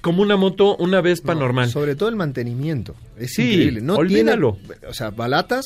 [0.00, 1.70] como una moto, una Vespa No, normal.
[1.70, 2.94] Sobre todo el mantenimiento.
[3.18, 3.80] Es Sí, increíble.
[3.82, 4.58] No olvídalo.
[4.66, 5.64] Tiene, o sea, balatas,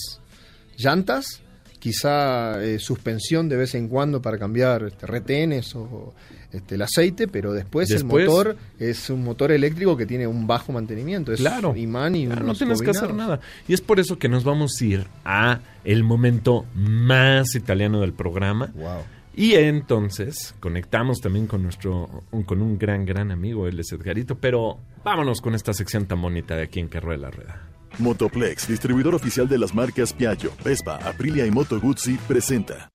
[0.77, 1.43] llantas,
[1.81, 6.14] quizá eh, suspensión de vez en cuando para cambiar este, retenes o
[6.53, 10.47] este, el aceite, pero después, Después- el motor es un motor eléctrico que tiene un
[10.47, 11.33] bajo mantenimiento.
[11.33, 11.75] Es Claro.
[11.75, 13.40] imán y Claro, no tienes que hacer nada.
[13.66, 18.12] Y es por eso que nos vamos a ir a el momento más italiano del
[18.12, 18.71] programa.
[18.75, 19.03] Wow.
[19.35, 24.35] Y entonces conectamos también con nuestro, un- con un gran, gran amigo, él es Edgarito,
[24.37, 27.62] pero vámonos con esta sección tan bonita de aquí en Que Rueda la Rueda.
[27.98, 32.90] Motoplex, distribuidor oficial de las marcas Piaggio, Vespa, Aprilia y Moto Guzzi, presenta.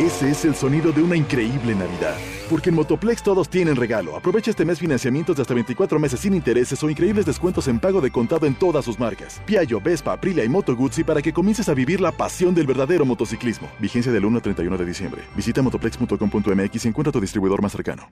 [0.00, 2.16] Ese es el sonido de una increíble Navidad.
[2.48, 4.16] Porque en Motoplex todos tienen regalo.
[4.16, 8.00] Aprovecha este mes financiamientos de hasta 24 meses sin intereses o increíbles descuentos en pago
[8.00, 9.42] de contado en todas sus marcas.
[9.44, 13.04] Piaggio, Vespa, Aprilia y Moto Guzzi para que comiences a vivir la pasión del verdadero
[13.04, 13.68] motociclismo.
[13.78, 15.22] Vigencia del 1 al 31 de diciembre.
[15.36, 18.10] Visita motoplex.com.mx y encuentra tu distribuidor más cercano.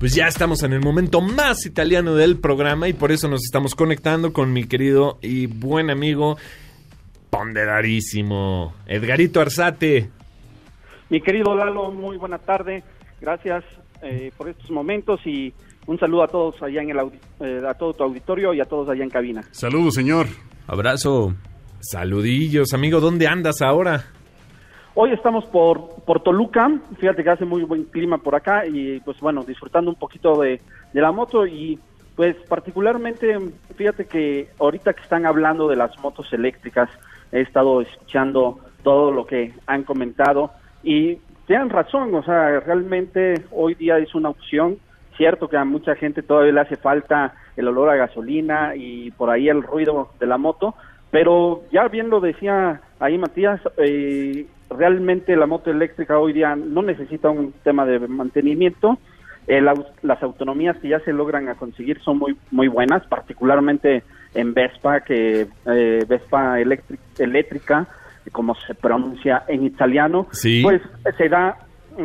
[0.00, 3.74] Pues ya estamos en el momento más italiano del programa y por eso nos estamos
[3.74, 6.36] conectando con mi querido y buen amigo
[7.30, 10.10] ponderadísimo Edgarito Arzate.
[11.08, 12.82] Mi querido Lalo, muy buena tarde.
[13.20, 13.64] Gracias
[14.02, 15.52] eh, por estos momentos y
[15.86, 16.98] un saludo a todos allá en el
[17.40, 19.42] eh, a todo tu auditorio y a todos allá en cabina.
[19.50, 20.26] Saludos, señor.
[20.66, 21.34] Abrazo.
[21.80, 24.06] Saludillos, amigo, ¿dónde andas ahora?
[24.94, 29.18] Hoy estamos por, por Toluca, fíjate que hace muy buen clima por acá y pues
[29.20, 30.60] bueno, disfrutando un poquito de,
[30.92, 31.78] la moto y
[32.14, 33.38] pues particularmente,
[33.74, 36.90] fíjate que ahorita que están hablando de las motos eléctricas,
[37.32, 40.50] he estado escuchando todo lo que han comentado
[40.82, 44.76] y tienen razón, o sea, realmente hoy día es una opción,
[45.16, 49.30] cierto que a mucha gente todavía le hace falta el olor a gasolina y por
[49.30, 50.74] ahí el ruido de la moto,
[51.12, 56.82] pero ya bien lo decía ahí Matías, eh, realmente la moto eléctrica hoy día no
[56.82, 58.98] necesita un tema de mantenimiento.
[59.46, 64.02] Eh, la- las autonomías que ya se logran a conseguir son muy muy buenas, particularmente
[64.34, 67.86] en Vespa, que eh, Vespa electri- eléctrica,
[68.32, 70.62] como se pronuncia en italiano, Sí.
[70.62, 70.80] pues
[71.18, 71.56] se da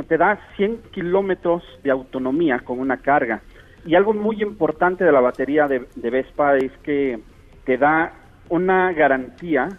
[0.09, 3.39] te da 100 kilómetros de autonomía con una carga.
[3.85, 7.19] Y algo muy importante de la batería de, de Vespa es que
[7.63, 8.11] te da
[8.49, 9.69] una garantía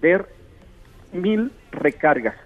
[0.00, 0.24] de
[1.12, 2.36] mil recargas.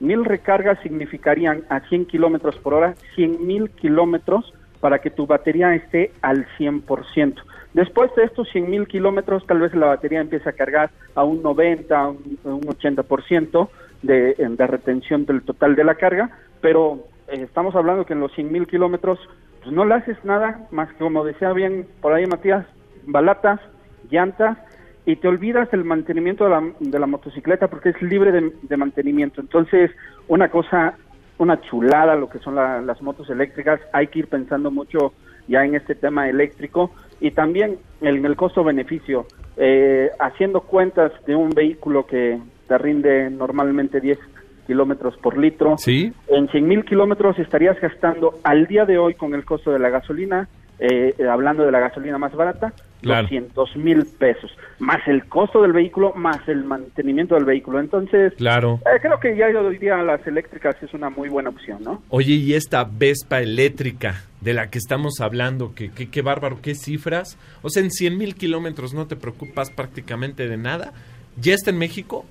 [0.00, 5.74] Mil recargas significarían a 100 kilómetros por hora, 100 mil kilómetros para que tu batería
[5.74, 7.34] esté al 100%.
[7.74, 11.42] Después de estos 100 mil kilómetros, tal vez la batería empiece a cargar a un
[11.42, 13.68] 90, a un, un 80%
[14.02, 18.32] de, de retención del total de la carga, pero eh, estamos hablando que en los
[18.32, 19.18] 100 mil kilómetros
[19.62, 22.64] pues no le haces nada más que, como decía bien por ahí Matías,
[23.06, 23.60] balatas,
[24.10, 24.56] llantas,
[25.08, 28.76] y te olvidas del mantenimiento de la, de la motocicleta porque es libre de, de
[28.76, 29.40] mantenimiento.
[29.40, 29.90] Entonces,
[30.28, 30.98] una cosa,
[31.38, 35.14] una chulada lo que son la- las motos eléctricas, hay que ir pensando mucho
[35.46, 36.90] ya en este tema eléctrico
[37.20, 39.24] y también en el costo-beneficio,
[39.56, 44.18] eh, haciendo cuentas de un vehículo que te rinde normalmente 10
[44.66, 46.12] kilómetros por litro, Sí.
[46.28, 49.88] en 100 mil kilómetros estarías gastando al día de hoy con el costo de la
[49.88, 53.22] gasolina, eh, eh, hablando de la gasolina más barata, Claro.
[53.22, 57.78] 200 mil pesos, más el costo del vehículo, más el mantenimiento del vehículo.
[57.78, 58.80] Entonces, Claro.
[58.86, 62.02] eh, creo que ya hoy día las eléctricas es una muy buena opción, ¿no?
[62.08, 66.74] Oye, y esta Vespa eléctrica de la que estamos hablando, que, que- qué bárbaro, qué
[66.74, 67.38] cifras.
[67.62, 70.92] O sea, en 100 mil kilómetros no te preocupas prácticamente de nada.
[71.40, 72.24] ¿Ya está en México?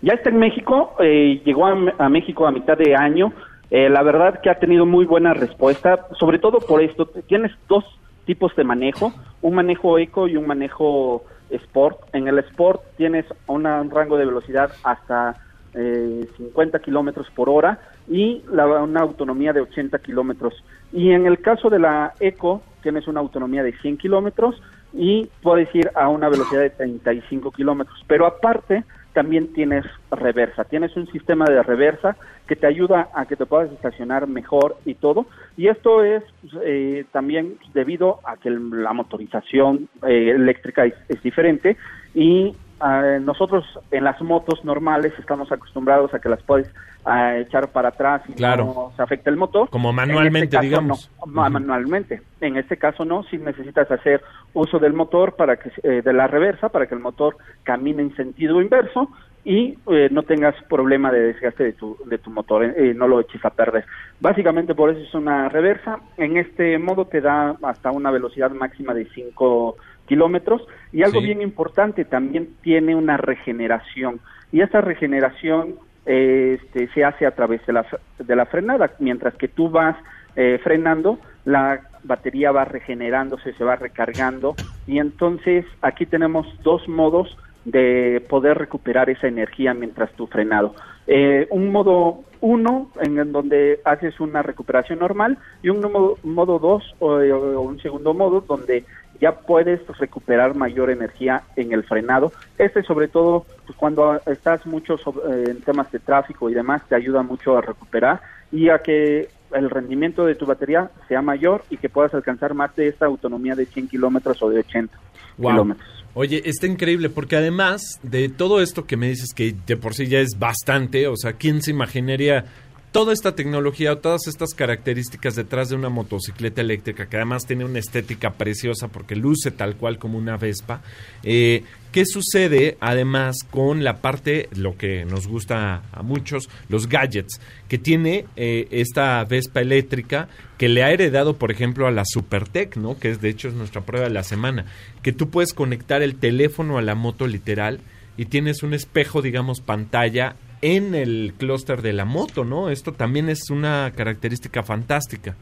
[0.00, 3.32] Ya está en México, eh, llegó a, a México a mitad de año.
[3.70, 7.06] Eh, la verdad que ha tenido muy buena respuesta, sobre todo por esto.
[7.26, 7.84] Tienes dos
[8.28, 11.96] tipos de manejo, un manejo eco y un manejo sport.
[12.12, 15.34] En el sport tienes una- un rango de velocidad hasta
[15.74, 20.54] eh, 50 kilómetros por hora y la- una autonomía de 80 kilómetros.
[20.92, 24.60] Y en el caso de la eco tienes una autonomía de 100 kilómetros
[24.94, 28.02] y puedes ir a una velocidad de 35 kilómetros.
[28.06, 30.64] Pero aparte, también tienes reversa.
[30.64, 32.16] Tienes un sistema de reversa
[32.46, 35.26] que te ayuda a que te puedas estacionar mejor y todo.
[35.56, 41.22] Y esto es pues, eh, también debido a que la motorización eh, eléctrica es, es
[41.22, 41.76] diferente
[42.14, 46.70] y ah, nosotros en las motos normales estamos acostumbrados a que las puedes
[47.04, 48.64] ah, echar para atrás y Claro.
[48.64, 49.68] no se afecta el motor.
[49.70, 51.10] Como manualmente, este caso, digamos.
[51.26, 52.22] no, manualmente.
[52.40, 54.22] En este caso no, si necesitas hacer
[54.54, 58.16] uso del motor para que eh, de la reversa para que el motor camine en
[58.16, 59.08] sentido inverso
[59.44, 63.08] y eh, no tengas problema de desgaste de tu de tu motor, eh, eh, no
[63.08, 63.84] lo eches a perder.
[64.20, 66.00] Básicamente por eso es una reversa.
[66.18, 69.76] En este modo te da hasta una velocidad máxima de 5
[70.08, 71.26] kilómetros y algo Sí.
[71.26, 75.74] bien importante también tiene una regeneración y esta regeneración
[76.06, 77.84] eh, este, se hace a través de la,
[78.18, 78.90] de la frenada.
[78.98, 79.94] Mientras que tú vas
[80.36, 84.56] eh, frenando, la batería va regenerándose, se va recargando.
[84.86, 90.74] Y entonces aquí tenemos dos modos de poder recuperar esa energía mientras tú frenado.
[91.06, 96.94] Eh, un modo uno, en donde haces una recuperación normal, y un modo, modo dos,
[97.00, 98.84] o, o un segundo modo, donde
[99.20, 102.32] ya puedes recuperar mayor energía en el frenado.
[102.58, 106.82] Este sobre todo pues, cuando estás mucho sob- eh, en temas de tráfico y demás,
[106.88, 108.20] te ayuda mucho a recuperar
[108.52, 112.74] y a que el rendimiento de tu batería sea mayor y que puedas alcanzar más
[112.76, 114.98] de esta autonomía de 100 kilómetros o de 80
[115.38, 115.52] Wow.
[115.52, 115.88] kilómetros.
[116.14, 120.06] Oye, está increíble porque además de todo esto que me dices que de por sí
[120.08, 122.44] ya es bastante, o sea, ¿quién se imaginaría
[122.92, 127.64] toda esta tecnología o todas estas características detrás de una motocicleta eléctrica que además tiene
[127.64, 130.82] una estética preciosa porque luce tal cual como una Vespa?
[131.22, 137.40] Eh, ¿Qué sucede además con la parte, lo que nos gusta a muchos, los gadgets,
[137.68, 142.76] que tiene eh, esta Vespa eléctrica que le ha heredado, por ejemplo, a la Supertech,
[142.76, 142.98] ¿no?
[142.98, 144.66] Que es de hecho es nuestra prueba de la semana,
[145.02, 147.80] que tú puedes conectar el teléfono a la moto literal
[148.16, 152.68] y tienes un espejo, digamos, pantalla en el clúster de la moto, ¿no?
[152.70, 155.34] Esto también es una característica fantástica.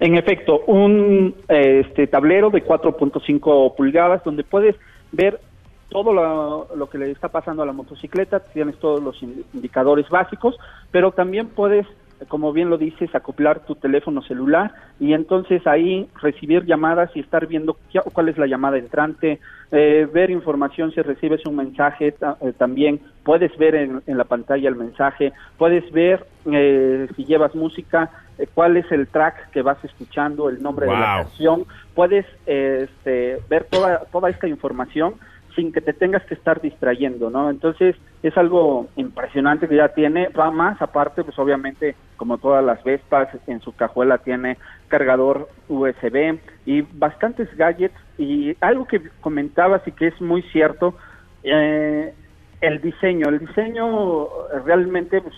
[0.00, 4.76] En efecto, un eh, este tablero de 4.5 pulgadas donde puedes
[5.12, 5.40] ver
[5.88, 10.08] todo lo, lo que le está pasando a la motocicleta, tienes todos los in- indicadores
[10.08, 10.56] básicos,
[10.92, 11.86] pero también puedes,
[12.26, 17.46] como bien lo dices, acoplar tu teléfono celular y entonces ahí recibir llamadas y estar
[17.46, 22.52] viendo qué- cuál es la llamada entrante, eh, ver información si recibes un mensaje eh,
[22.58, 28.10] también, puedes ver en, en la pantalla el mensaje, puedes ver eh, si llevas música,
[28.38, 32.88] eh, cuál es el track que vas escuchando, el nombre de la canción, puedes eh,
[32.90, 35.14] este, ver toda, toda esta información
[35.58, 37.50] sin que te tengas que estar distrayendo, ¿no?
[37.50, 42.84] Entonces es algo impresionante que ya tiene, va más aparte, pues obviamente como todas las
[42.84, 49.90] Vespas en su cajuela tiene cargador USB y bastantes gadgets y algo que comentabas y
[49.90, 50.94] que es muy cierto,
[51.42, 52.14] eh,
[52.60, 54.28] el diseño, el diseño
[54.64, 55.34] realmente pues,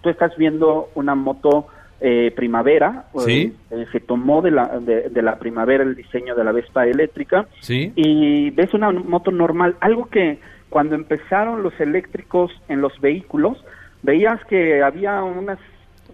[0.00, 1.66] tú estás viendo una moto
[2.00, 3.54] eh, primavera, Sí.
[3.70, 7.46] eh, se tomó de la, de, de la primavera el diseño de la Vespa eléctrica
[7.60, 7.92] Sí.
[7.96, 13.64] y ves una moto normal, algo que cuando empezaron los eléctricos en los vehículos,
[14.02, 15.58] veías que había unos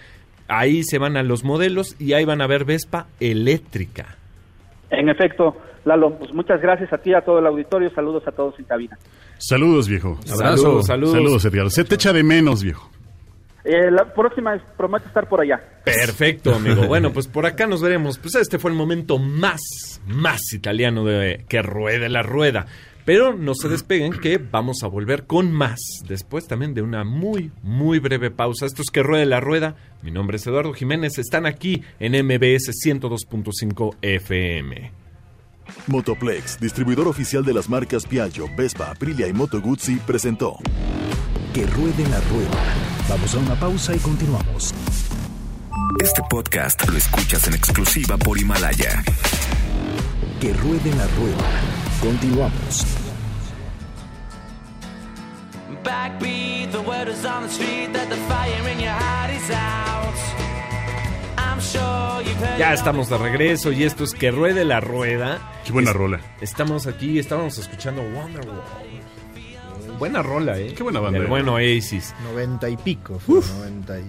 [0.49, 4.17] Ahí se van a los modelos y ahí van a ver Vespa eléctrica.
[4.91, 8.59] En efecto, Lalo, pues muchas gracias a ti, a todo el auditorio, saludos a todos
[8.59, 8.99] en cabina.
[9.39, 10.19] Saludos, viejo.
[10.33, 10.83] Abrazo.
[10.83, 11.13] Saludos.
[11.13, 11.71] Saludos, Edgar.
[11.71, 12.91] Se te echa de menos, viejo.
[13.65, 15.61] Eh, la próxima es- prometo estar por allá.
[15.85, 16.83] Perfecto, amigo.
[16.89, 18.19] Bueno, pues por acá nos veremos.
[18.19, 22.67] Pues este fue el momento más, más italiano de que ruede la rueda.
[23.07, 25.79] Pero no se despeguen que vamos a volver con más.
[26.09, 28.67] Después también de una muy, muy breve pausa.
[28.67, 29.77] Esto es que ruede la rueda.
[30.03, 31.17] Mi nombre es Eduardo Jiménez.
[31.17, 34.91] Están aquí en MBS 102.5 FM.
[35.87, 40.59] Motoplex, distribuidor oficial de las marcas Piaggio, Vespa, Aprilia y Moto Guzzi, presentó
[41.55, 42.75] Que ruede la rueda.
[43.09, 44.75] Vamos a una pausa y continuamos.
[46.03, 49.05] Este podcast lo escuchas en exclusiva por Himalaya.
[50.41, 51.77] Que ruede la rueda.
[52.01, 52.96] Continuamos.
[56.11, 60.15] Backbeat, the word is on the street that the fire in your heart is out.
[61.37, 65.41] I'm sure you've heard Ya estamos de regreso y esto es que ruede la rueda.
[65.65, 66.21] Qué buena Es- rola.
[66.41, 68.63] Estamos aquí, estábamos escuchando Wonderwall.
[69.99, 70.75] Buena rola, ¿eh?
[70.77, 71.31] Qué buena banda, Del eh.
[71.31, 72.15] buen Oasis.
[72.23, 74.05] 90 y pico, fue 90 y...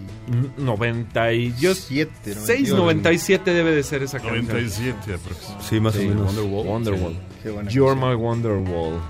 [0.62, 2.78] 90 y yo Siete, 6 98.
[2.78, 4.46] 97 debe de ser esa canción.
[4.48, 5.68] 97 aproximadamente.
[5.68, 6.26] Sí, más Sí, o menos.
[6.36, 6.68] Wonderwall.
[6.68, 7.18] Wonderwall.
[7.42, 8.10] Qué buena You're canción.
[8.12, 9.02] my Wonderwall.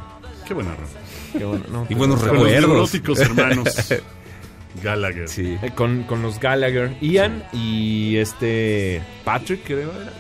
[0.48, 0.88] Qué buena rola.
[1.38, 2.44] Qué bueno, no, Y buenos pero- Con
[2.78, 3.20] los Recuerdos.
[3.20, 3.94] hermanos.
[4.84, 5.28] Gallagher.
[5.28, 5.58] Sí.
[5.62, 10.14] Eh, con, con los Gallagher, Ian y este Patrick creo era.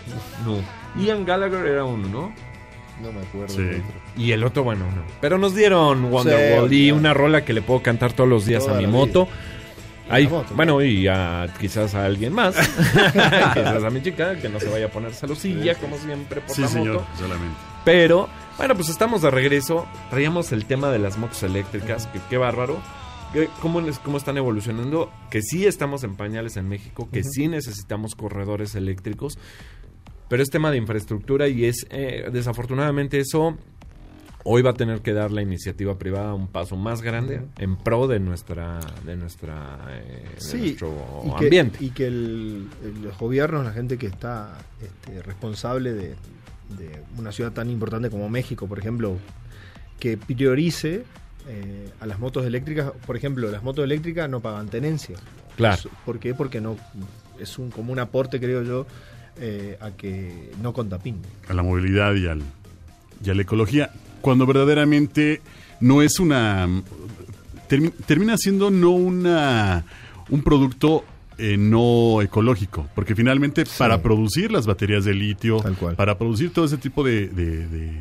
[0.45, 0.57] No.
[1.03, 2.33] Ian Gallagher era uno, ¿no?
[3.03, 3.53] No me acuerdo.
[3.53, 3.61] Sí.
[3.61, 3.83] otro.
[4.17, 5.03] Y el otro, bueno, no.
[5.21, 8.65] Pero nos dieron Wonderwall Sí, y una rola que le puedo cantar todos los días
[8.65, 9.25] Toda a mi moto.
[9.25, 9.35] vida.
[10.09, 12.55] Ahí, moto, bueno, y a, quizás a alguien más.
[12.93, 16.61] quizás a mi chica, que no se vaya a poner celosilla, como siempre, por Sí,
[16.61, 17.07] la señor, moto.
[17.19, 17.57] solamente.
[17.85, 19.85] Pero, bueno, pues estamos de regreso.
[20.09, 22.77] Traíamos el tema de las motos eléctricas, que qué bárbaro.
[23.33, 25.11] Que ¿Cómo, ¿Cómo están evolucionando?
[25.29, 29.37] Que sí estamos en pañales en México, que sí necesitamos corredores eléctricos.
[30.29, 33.57] Pero es tema de infraestructura y es, eh, desafortunadamente, eso
[34.43, 38.07] hoy va a tener que dar la iniciativa privada un paso más grande en pro
[38.07, 40.93] de nuestra de nuestra eh, de nuestro
[41.25, 41.77] y que, ambiente.
[41.83, 46.15] y que el, el- los gobiernos, la gente que está este, responsable de,
[46.77, 49.17] de una ciudad tan importante como México, por ejemplo,
[49.99, 51.03] que priorice
[51.47, 52.91] eh, a las motos eléctricas.
[53.05, 55.17] Por ejemplo, las motos eléctricas no pagan tenencia.
[55.55, 55.89] Claro.
[56.05, 56.33] ¿Por qué?
[56.33, 56.77] Porque no
[57.39, 58.85] es un como un aporte, creo yo,
[59.39, 61.21] eh, a que no contapinen.
[61.47, 62.41] a la movilidad y, al,
[63.23, 65.41] y a la ecología, cuando verdaderamente
[65.79, 66.67] no es una...
[67.69, 69.85] termi- termina siendo no una
[70.29, 71.05] un producto
[71.37, 75.95] eh, no ecológico, porque finalmente para producir las baterías de litio, Tal cual.
[75.95, 77.99] para producir todo ese tipo de, de- de-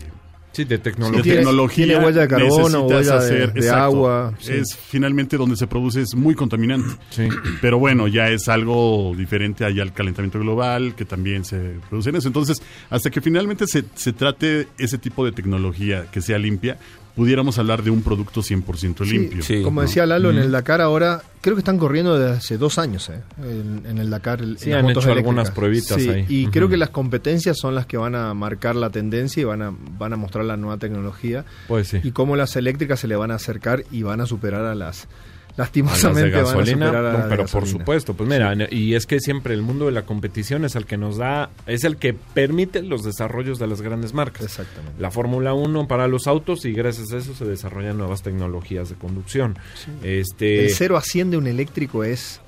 [0.52, 1.22] Sí, de de tecnología.
[1.22, 4.52] tiene- tecnología, tiene huella de carbono, de- de agua, sí.
[4.54, 6.94] Es finalmente donde se produce, es muy contaminante.
[7.10, 7.28] Sí.
[7.60, 12.16] Pero bueno, ya es algo diferente allá al calentamiento global, que también se produce en
[12.16, 12.28] eso.
[12.28, 16.78] Entonces, hasta que finalmente se, se trate ese tipo de tecnología que sea limpia,
[17.16, 19.42] pudiéramos hablar de un producto 100% Sí, limpio.
[19.42, 19.62] sí.
[19.62, 19.86] como ¿no?
[19.88, 23.20] decía Lalo, en el Dakar ahora, creo que están corriendo desde hace dos años, eh,
[23.42, 24.42] en, en el Dakar.
[24.42, 26.26] el- Sí, en han hecho algunas pruebitas Sí, ahí.
[26.28, 29.62] Y creo que las competencias son las que van a marcar la tendencia y van
[29.62, 32.00] a, van a mostrar la nueva tecnología Pues sí.
[32.04, 35.08] y cómo las eléctricas se le van a acercar y van a superar a las,
[35.56, 38.28] A las de lastimosamente van a gasolina, superar a no, de pero por supuesto, pues
[38.28, 41.50] mira, y es que siempre el mundo de la competición es el que nos da,
[41.66, 44.44] es el que permite los desarrollos de las grandes marcas.
[44.44, 45.00] Exactamente.
[45.00, 48.96] La Fórmula 1 para los autos y gracias a eso se desarrollan nuevas tecnologías de
[48.96, 49.58] conducción.
[50.02, 52.40] Este El 0 a 100 de un eléctrico es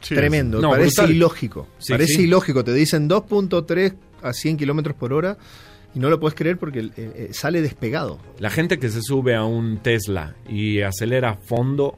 [0.00, 1.10] Sí, Tremendo, No, parece brutal.
[1.16, 1.68] ilógico.
[1.78, 2.22] Sí, parece sí.
[2.22, 2.62] ilógico.
[2.62, 5.38] Te dicen 2.3 a 100 kilómetros por hora
[5.94, 8.18] y no lo puedes creer porque eh, eh, sale despegado.
[8.38, 11.96] La gente que se sube a un Tesla y acelera a fondo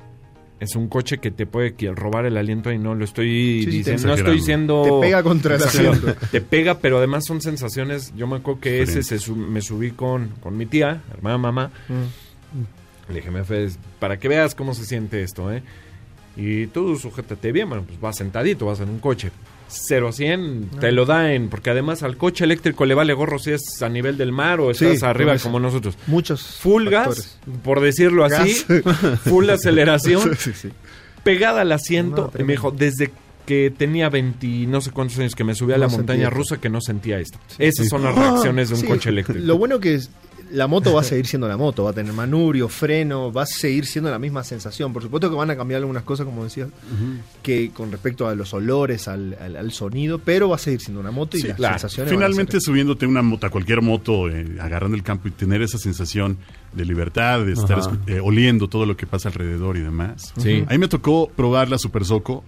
[0.61, 4.06] es un coche que te puede robar el aliento y no lo estoy Sí, diciendo.
[4.08, 4.82] No estoy diciendo.
[5.00, 6.14] Te pega contra el asiento.
[6.30, 8.12] Te pega, pero además son sensaciones.
[8.14, 11.70] Yo me acuerdo que ese se me subí con, con mi tía, hermana mamá.
[13.08, 15.62] Le dije, me fue, para que veas cómo se siente esto, ¿eh?
[16.36, 19.30] Y tú sujétate bien, bueno, pues vas sentadito, vas en un coche.
[19.70, 21.48] 0 a 100 te lo da en...
[21.48, 24.74] Porque además al coche eléctrico le vale gorro si es a nivel del mar o
[24.74, 25.96] Sí, estás arriba como nosotros.
[26.06, 27.38] Muchos Full gas, factores.
[27.62, 29.20] por decirlo así, Gas.
[29.24, 30.68] full aceleración, Sí, sí.
[31.22, 32.30] pegada al asiento.
[32.34, 33.10] No, y me dijo, desde
[33.46, 36.34] que tenía 20 y no sé cuántos años que me subí a la montaña esto.
[36.36, 37.38] rusa que no sentía esto.
[37.58, 39.40] Esas son las reacciones de un Sí, coche eléctrico.
[39.44, 40.10] Lo bueno que es,
[40.53, 43.46] la moto va a seguir siendo la moto, va a tener manubrio, freno, va a
[43.46, 44.92] seguir siendo la misma sensación.
[44.92, 46.68] Por supuesto que van a cambiar algunas cosas, como decías,
[47.42, 51.01] que con respecto a los olores, al, al- al sonido, pero va a seguir siendo
[51.01, 51.74] una moto y Sí, las claro.
[51.78, 52.12] sensaciones.
[52.12, 55.30] van a Finalmente ser- subiéndote una moto, a cualquier moto, eh, agarrando el campo y
[55.30, 56.38] tener esa sensación
[56.72, 60.32] de libertad, de estar eh, oliendo todo lo que pasa alrededor y demás.
[60.38, 60.64] Sí.
[60.68, 62.44] A mí me tocó probar la Super Soco,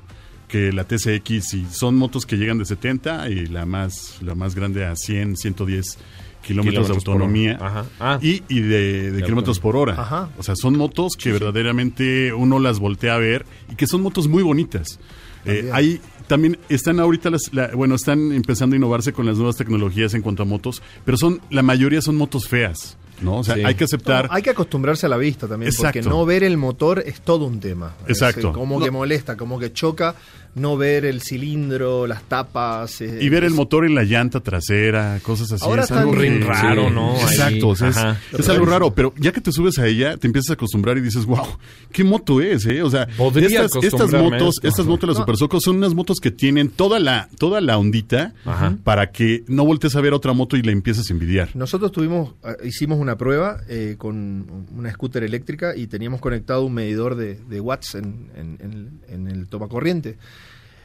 [0.49, 4.55] que la TCX, y son motos que llegan de 70 y la más, la más
[4.55, 5.99] grande a 100, 110
[6.43, 7.59] kilómetros de Kilómetros autonomía.
[7.61, 7.87] Ajá.
[8.01, 8.19] Ah.
[8.21, 9.95] y, y de, de kilómetros por hora.
[10.01, 10.29] Ajá.
[10.39, 14.29] O sea, son motos que verdaderamente uno las voltea a ver y que son motos
[14.29, 14.99] muy bonitas.
[15.45, 15.75] Eh, También.
[15.75, 20.15] hay también están ahorita las, la- bueno, están empezando a innovarse con las nuevas tecnologías
[20.15, 23.39] en cuanto a motos, pero son la mayoría son motos feas, ¿no?
[23.39, 23.63] O sea, Sí.
[23.65, 26.57] hay que aceptar No, hay que acostumbrarse a la vista también, porque no ver el
[26.57, 27.95] motor es todo un tema.
[28.07, 28.53] Es, Exacto.
[28.53, 28.85] como No.
[28.85, 30.15] que molesta, como que choca
[30.55, 33.01] no ver el cilindro, las tapas.
[33.01, 35.65] eh, y ver el motor en la llanta trasera, cosas así.
[35.65, 36.13] Ahora es algo
[36.47, 37.13] raro, ¿no?
[37.17, 37.23] Ahí.
[37.23, 40.51] Exacto, o sea, es, algo raro, pero ya que te subes a ella, te empiezas
[40.51, 41.47] a acostumbrar y dices, wow,
[41.91, 42.83] ¿qué moto es, eh?
[42.83, 44.69] O sea, Podría estas, estas motos, esto.
[44.69, 45.23] estas motos, las No.
[45.23, 48.77] Super Socos, son unas motos que tienen toda la, toda la ondita Ajá.
[48.85, 51.49] para que no voltees a ver otra moto y la empieces a envidiar.
[51.55, 56.75] Nosotros tuvimos, eh, hicimos una prueba eh, con una scooter eléctrica y teníamos conectado un
[56.75, 60.17] medidor de, de watts en, en- en- en el tomacorriente.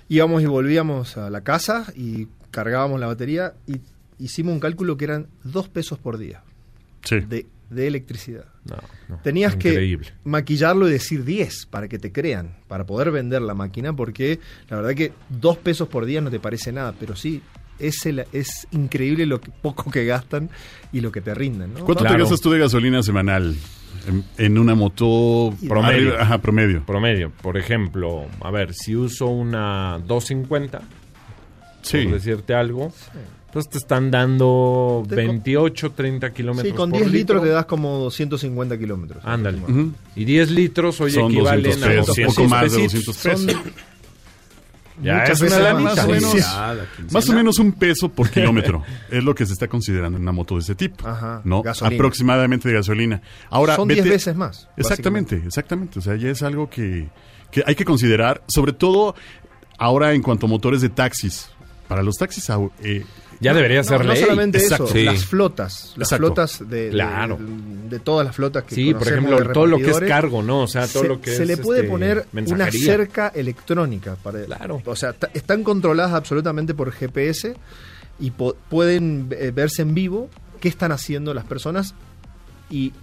[0.09, 3.79] Íbamos y volvíamos a la casa y cargábamos la batería y
[4.19, 6.43] hicimos un cálculo que eran dos pesos por día
[7.03, 7.19] Sí.
[7.21, 8.45] de, de electricidad.
[8.65, 10.07] No, no, Tenías increíble.
[10.07, 14.39] que maquillarlo y decir 10 para que te crean, para poder vender la máquina, porque
[14.69, 17.41] la verdad que dos pesos por día no te parece nada, pero sí,
[17.79, 20.49] es, el- es increíble lo que, poco que gastan
[20.91, 21.73] y lo que te rinden.
[21.73, 21.79] ¿no?
[21.85, 22.15] ¿Cuánto Claro.
[22.15, 23.55] te gastas tú de gasolina semanal
[24.07, 25.89] en, en una moto Promedio.
[26.11, 26.83] arriba- ajá, promedio.
[26.85, 30.81] Promedio, por ejemplo, a ver, si uso una 250,
[31.81, 32.03] Sí.
[32.03, 32.91] por decirte algo,
[33.51, 37.49] pues te están dando Te co- 28, 30 kilómetros Sí, con por 10 litros litro.
[37.49, 39.23] te das como 250 kilómetros.
[39.25, 39.59] Ándale.
[39.59, 39.93] Ujú.
[40.15, 43.05] Y 10 litros hoy Son equivalen 200 a pesos, 200 poco más de pesitos.
[43.05, 43.63] 200 pesos.
[43.63, 43.73] Son
[45.01, 45.95] Ya muchas es una veces lanita.
[45.95, 46.31] más o menos.
[46.31, 46.37] Sí.
[46.39, 47.09] La quincena.
[47.11, 50.31] Más o menos un peso por kilómetro es lo que se está considerando en una
[50.31, 51.07] moto de ese tipo.
[51.07, 51.61] Ajá, ¿no?
[51.61, 51.95] gasolina.
[51.97, 53.21] Aproximadamente de gasolina.
[53.49, 54.67] Ahora, Son 10 vete- veces más.
[54.77, 55.99] Exactamente, exactamente.
[55.99, 57.09] O sea, ya es algo que,
[57.51, 59.15] que hay que considerar, sobre todo
[59.77, 61.49] ahora en cuanto a motores de taxis.
[61.87, 62.49] Para los taxis,
[62.83, 63.05] eh,
[63.39, 64.21] Ya debería No, ser no ley.
[64.21, 64.85] solamente Exacto.
[64.85, 65.03] eso, Sí.
[65.03, 66.25] las flotas, las Exacto.
[66.27, 67.37] flotas de, Claro.
[67.39, 70.41] de, de todas las flotas que Sí, por ejemplo, de todo lo que es cargo,
[70.41, 70.61] ¿no?
[70.61, 74.15] O sea, todo se, lo que se es, le puede este, poner una cerca electrónica
[74.21, 74.81] para Claro.
[74.85, 77.55] o sea están controladas absolutamente por GPS
[78.19, 80.29] y po- pueden eh, verse en vivo
[80.59, 81.93] qué están haciendo las personas
[82.71, 82.93] y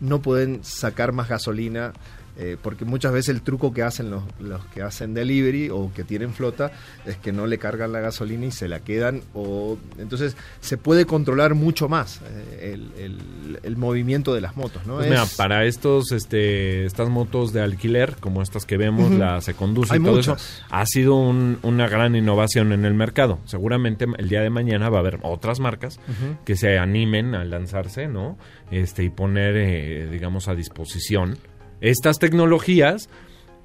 [0.00, 1.92] no pueden sacar más gasolina
[2.38, 6.04] eh, porque muchas veces el truco que hacen los, los que hacen delivery o que
[6.04, 6.70] tienen flota
[7.06, 11.04] es que no le cargan la gasolina y se la quedan o entonces se puede
[11.06, 14.96] controlar mucho más eh, el, el- el movimiento de las motos ¿no?
[14.96, 19.54] Pues mira, para estos, este, estas motos de alquiler, como estas que vemos, la se
[19.54, 20.40] conduce Hay y todo muchas.
[20.42, 23.38] eso, ha sido un- una gran innovación en el mercado.
[23.44, 25.98] Seguramente el día de mañana va a haber otras marcas
[26.44, 28.38] que se animen a lanzarse, ¿no?
[28.70, 31.36] Este, y poner, eh, digamos, a disposición
[31.80, 33.08] estas tecnologías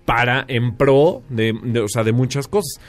[0.06, 2.80] para en pro de, de- o sea, de muchas cosas.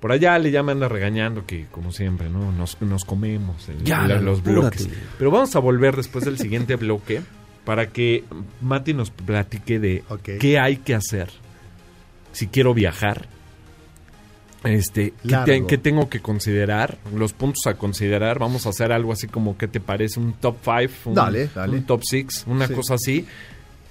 [0.00, 2.52] Por allá le llaman a regañando que, como siempre, ¿no?
[2.52, 4.88] Nos, nos comemos el- Ya, la- los bloques.
[5.18, 7.22] Pero vamos a volver después del siguiente bloque
[7.64, 8.24] para que
[8.60, 10.04] Mati nos platique de
[10.38, 11.30] qué hay que hacer
[12.32, 13.26] si quiero viajar.
[14.64, 15.44] Este, ¿qué, Largo.
[15.46, 16.98] te- qué tengo que considerar?
[17.14, 18.38] Los puntos a considerar.
[18.38, 20.18] Vamos a hacer algo así como, ¿qué te parece?
[20.18, 21.72] Un top 5, un, Dale, dale.
[21.76, 22.74] un top 6, una Sí.
[22.74, 23.26] cosa así.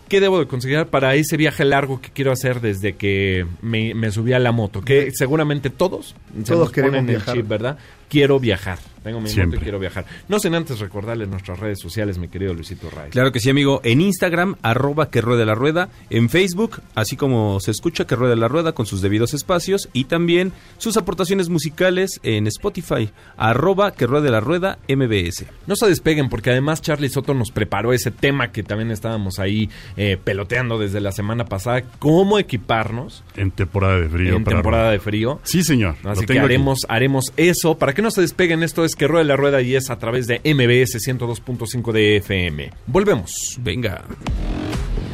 [0.08, 4.12] ¿Qué debo de conseguir para ese viaje largo que quiero hacer desde que me, me
[4.12, 4.82] subí a la moto?
[4.82, 7.36] Que seguramente todos, se Todos nos queremos ponen el viajar.
[7.36, 7.78] chip, ¿verdad?
[8.08, 8.78] Quiero viajar.
[9.04, 9.60] Tengo mi moto Siempre.
[9.60, 10.06] y quiero viajar.
[10.28, 13.10] No sin antes recordarles nuestras redes sociales, mi querido Luisito Ray.
[13.10, 13.82] Claro que sí, amigo.
[13.84, 15.90] En Instagram, arroba que ruede la rueda.
[16.12, 19.90] En Facebook, así como se escucha que ruede la rueda con sus debidos espacios.
[19.94, 25.46] Y también sus aportaciones musicales en Spotify, arroba que ruede la rueda MBS.
[25.68, 29.70] No se despeguen porque además Charlie Soto nos preparó ese tema que también estábamos ahí
[29.98, 34.36] eh, peloteando desde la semana pasada, cómo equiparnos En temporada de frío.
[34.36, 35.40] en para- temporada de frío.
[35.44, 35.96] Sí, señor.
[36.04, 36.40] Así que aquí.
[36.40, 37.78] haremos, haremos eso.
[37.78, 40.28] Para que no se despeguen, esto es que ruede la rueda y es a través
[40.28, 42.72] de MBS 102.5 de FM.
[42.88, 43.32] Volvemos.
[43.62, 44.04] Venga.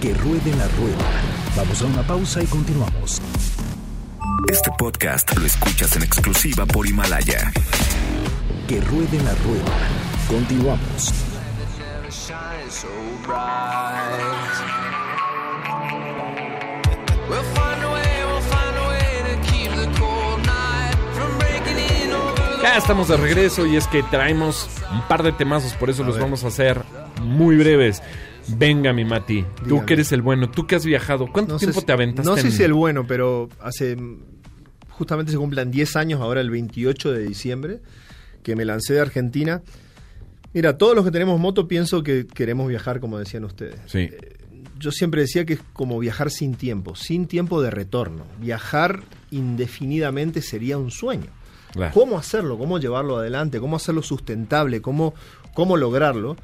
[0.02, 0.98] Que ruede la rueda.
[1.56, 3.22] Vamos a una pausa y continuamos.
[4.52, 7.52] Este podcast lo escuchas en exclusiva por Himalaya.
[8.68, 9.78] Que ruede la rueda.
[10.28, 11.14] Continuamos.
[22.64, 26.16] Ya estamos de regreso y es que traemos un par de temazos, por eso los
[26.16, 26.24] ver.
[26.24, 26.82] vamos a hacer
[27.24, 28.02] muy breves.
[28.50, 31.80] Venga, mi Mati, tú que eres el bueno, tú que has viajado, ¿cuánto No tiempo
[31.80, 32.30] si- te aventaste?
[32.30, 33.98] No sé en- si el bueno, pero hace.
[34.90, 37.80] Justamente se cumplan 10 años ahora, el 28 de diciembre,
[38.44, 39.62] que me lancé de Argentina.
[40.54, 43.80] Mira, todos los que tenemos moto pienso que queremos viajar, como decían ustedes.
[43.88, 44.10] Sí.
[44.78, 48.26] Yo siempre decía que es como viajar sin tiempo, sin tiempo de retorno.
[48.40, 49.02] Viajar
[49.32, 51.28] indefinidamente sería un sueño.
[51.94, 52.58] ¿Cómo hacerlo?
[52.58, 53.60] ¿Cómo llevarlo adelante?
[53.60, 54.82] ¿Cómo hacerlo sustentable?
[54.82, 55.14] ¿Cómo,
[55.54, 56.36] cómo lograrlo?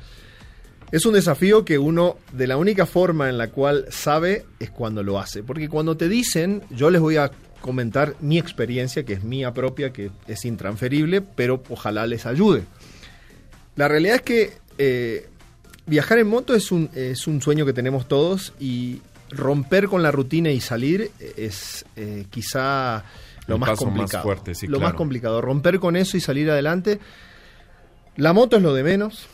[0.92, 5.04] Es un desafío que uno, de la única forma en la cual sabe, es cuando
[5.04, 5.44] lo hace.
[5.44, 9.92] Porque cuando te dicen, yo les voy a comentar mi experiencia, que es mía propia,
[9.92, 12.64] que es intransferible, pero ojalá les ayude.
[13.76, 15.28] La realidad es que eh,
[15.86, 20.12] viajar en moto es un, es un sueño que tenemos todos y romper con la
[20.12, 23.04] rutina y salir es eh, quizá
[23.48, 24.24] lo El más paso más complicado.
[24.24, 24.90] fuerte, sí, lo claro.
[24.90, 25.42] más complicado.
[25.42, 27.00] Romper con eso y salir adelante.
[28.16, 29.28] La moto es lo de menos.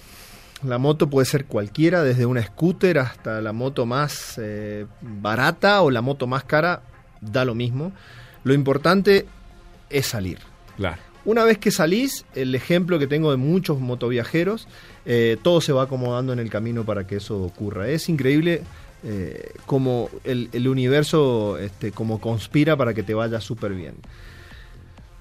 [0.64, 5.92] La moto puede ser cualquiera, desde una scooter hasta la moto más eh, barata o
[5.92, 6.84] la moto más cara,
[7.20, 7.92] da lo mismo.
[8.44, 9.26] Lo importante
[9.90, 10.40] es salir.
[10.78, 11.02] Claro.
[11.26, 14.68] Una vez que salís, el ejemplo que tengo de muchos motoviajeros,
[15.06, 17.88] eh, todo se va acomodando en el camino para que eso ocurra.
[17.88, 18.64] Es increíble
[19.04, 23.96] eh, como el, el universo este, como conspira para que te vaya súper bien.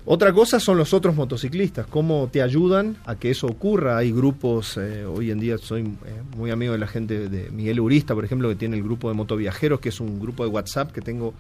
[0.05, 3.99] Otra cosa son los otros motociclistas, cómo te ayudan a que eso ocurra.
[3.99, 7.79] Hay grupos, eh, hoy en día soy eh, muy amigo de la gente de Miguel
[7.79, 10.91] Urista, por ejemplo, que tiene el grupo de motoviajeros, que es un grupo de WhatsApp
[10.91, 11.35] que tengo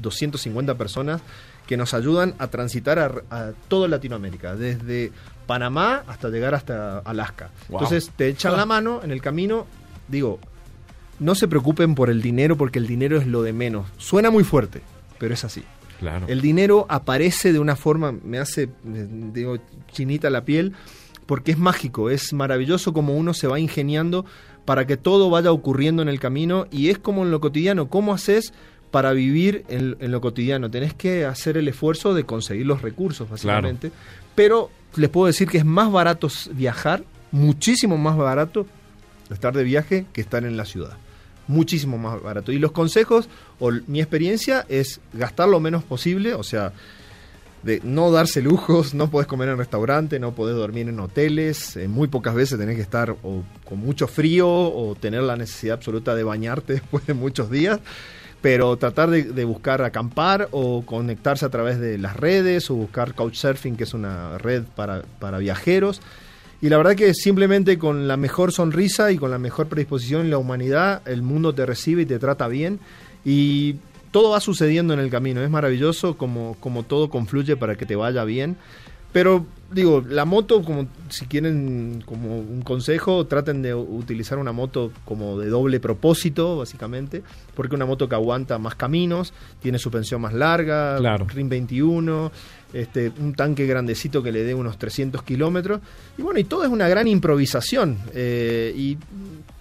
[0.00, 1.20] 250 personas
[1.68, 5.12] que nos ayudan a transitar a, a toda Latinoamérica, desde
[5.46, 7.50] Panamá hasta llegar hasta Alaska.
[7.68, 7.82] Wow.
[7.82, 9.64] Entonces te echan la mano en el camino,
[10.08, 10.40] digo,
[11.18, 13.86] no se preocupen por el dinero porque el dinero es lo de menos.
[13.96, 14.82] Suena muy fuerte,
[15.18, 15.62] pero es así.
[16.00, 16.26] Claro.
[16.28, 18.68] El dinero aparece de una forma, me hace, eh,
[19.32, 19.58] digo,
[19.90, 20.74] chinita la piel,
[21.26, 24.24] porque es mágico, es maravilloso como uno se va ingeniando
[24.64, 28.14] para que todo vaya ocurriendo en el camino y es como en lo cotidiano, ¿cómo
[28.14, 28.52] haces
[28.90, 30.70] para vivir en, en lo cotidiano?
[30.70, 33.90] Tenés que hacer el esfuerzo de conseguir los recursos, básicamente,
[34.34, 37.02] pero les puedo decir que es más barato viajar,
[37.32, 38.66] muchísimo más barato
[39.30, 40.96] estar de viaje que estar en la ciudad.
[41.48, 42.52] Muchísimo más barato.
[42.52, 43.28] Y los consejos,
[43.58, 46.72] o mi experiencia, es gastar lo menos posible, o sea,
[47.62, 51.88] de no darse lujos, no podés comer en restaurante, no podés dormir en hoteles, eh,
[51.88, 56.22] muy pocas veces tenés que estar con mucho frío o tener la necesidad absoluta de
[56.22, 57.80] bañarte después de muchos días,
[58.40, 63.14] pero tratar de, de buscar acampar o conectarse a través de las redes o buscar
[63.14, 66.00] Couchsurfing, que es una red para, para viajeros.
[66.60, 70.30] Y la verdad que simplemente con la mejor sonrisa y con la mejor predisposición en
[70.30, 72.80] la humanidad, el mundo te recibe y te trata bien.
[73.24, 73.76] Y
[74.10, 75.40] todo va sucediendo en el camino.
[75.42, 78.56] Es maravilloso como, como todo confluye para que te vaya bien.
[79.12, 84.92] Pero digo, la moto, como si quieren como un consejo, traten de utilizar una moto
[85.04, 87.22] como de doble propósito, básicamente,
[87.54, 91.26] porque una moto que aguanta más caminos, tiene suspensión más larga, Claro.
[91.26, 92.32] RIN 21,
[92.72, 95.80] este, un tanque grandecito que le dé unos 300 kilómetros.
[96.16, 97.98] Y bueno, y todo es una gran improvisación.
[98.14, 98.96] eh, y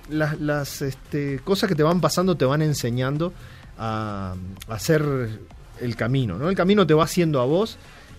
[0.09, 3.33] las, las este, cosas que te van pasando te van enseñando
[3.77, 4.35] a,
[4.69, 5.03] a hacer
[5.81, 6.49] el camino, ¿no?
[6.49, 7.77] El camino te va haciendo a vos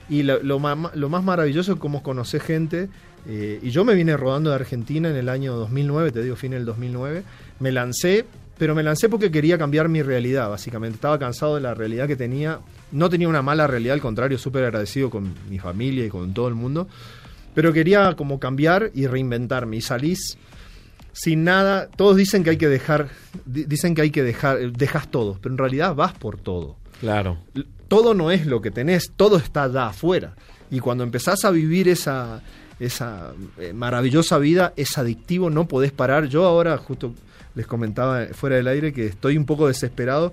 [0.09, 2.89] y lo, lo ma- lo más maravilloso es cómo conocés gente.
[3.27, 6.53] eh, y yo me vine rodando de Argentina en el año 2009, te digo, fin
[6.53, 7.23] del 2009.
[7.61, 8.25] Me lancé,
[8.59, 10.95] pero me lancé porque quería cambiar mi realidad, básicamente.
[10.97, 12.61] Estaba cansado de la realidad que tenía.
[12.91, 16.49] No tenía una mala realidad, al contrario, súper agradecido con mi familia y con todo
[16.49, 16.89] el mundo.
[17.55, 19.77] Pero quería como cambiar y reinventarme.
[19.77, 20.39] Y salís
[21.13, 21.89] sin nada.
[21.89, 23.09] Todos dicen que hay que dejar,
[23.45, 26.77] di- dicen que hay que dejar, eh, dejas todo, pero en realidad vas por todo.
[27.01, 27.39] Claro.
[27.89, 30.35] Todo no es lo que tenés, todo está allá afuera.
[30.71, 32.43] Y cuando empezás a vivir esa,
[32.79, 36.27] esa eh, maravillosa vida, es adictivo, no podés parar.
[36.29, 37.15] Yo ahora, justo
[37.55, 40.33] les comentaba fuera del aire, que estoy un poco desesperado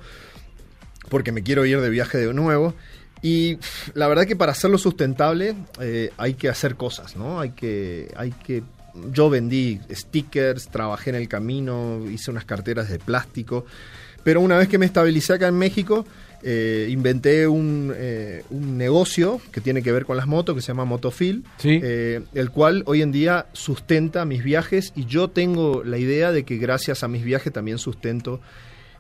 [1.10, 2.74] porque me quiero ir de viaje de nuevo.
[3.22, 3.58] Y
[3.94, 7.40] la verdad que para hacerlo sustentable eh, hay que hacer cosas, ¿no?
[7.40, 8.64] Hay que, hay que.
[9.12, 13.66] Yo vendí stickers, trabajé en el camino, hice unas carteras de plástico.
[14.24, 16.06] Pero una vez que me estabilicé acá en México,
[16.44, 20.68] eh, inventé un, eh, un negocio que tiene que ver con las motos, que se
[20.68, 21.80] llama Motofil, Sí.
[21.84, 26.44] eh, el cual hoy en día sustenta mis viajes y yo tengo la idea de
[26.44, 28.40] que gracias a mis viajes también sustento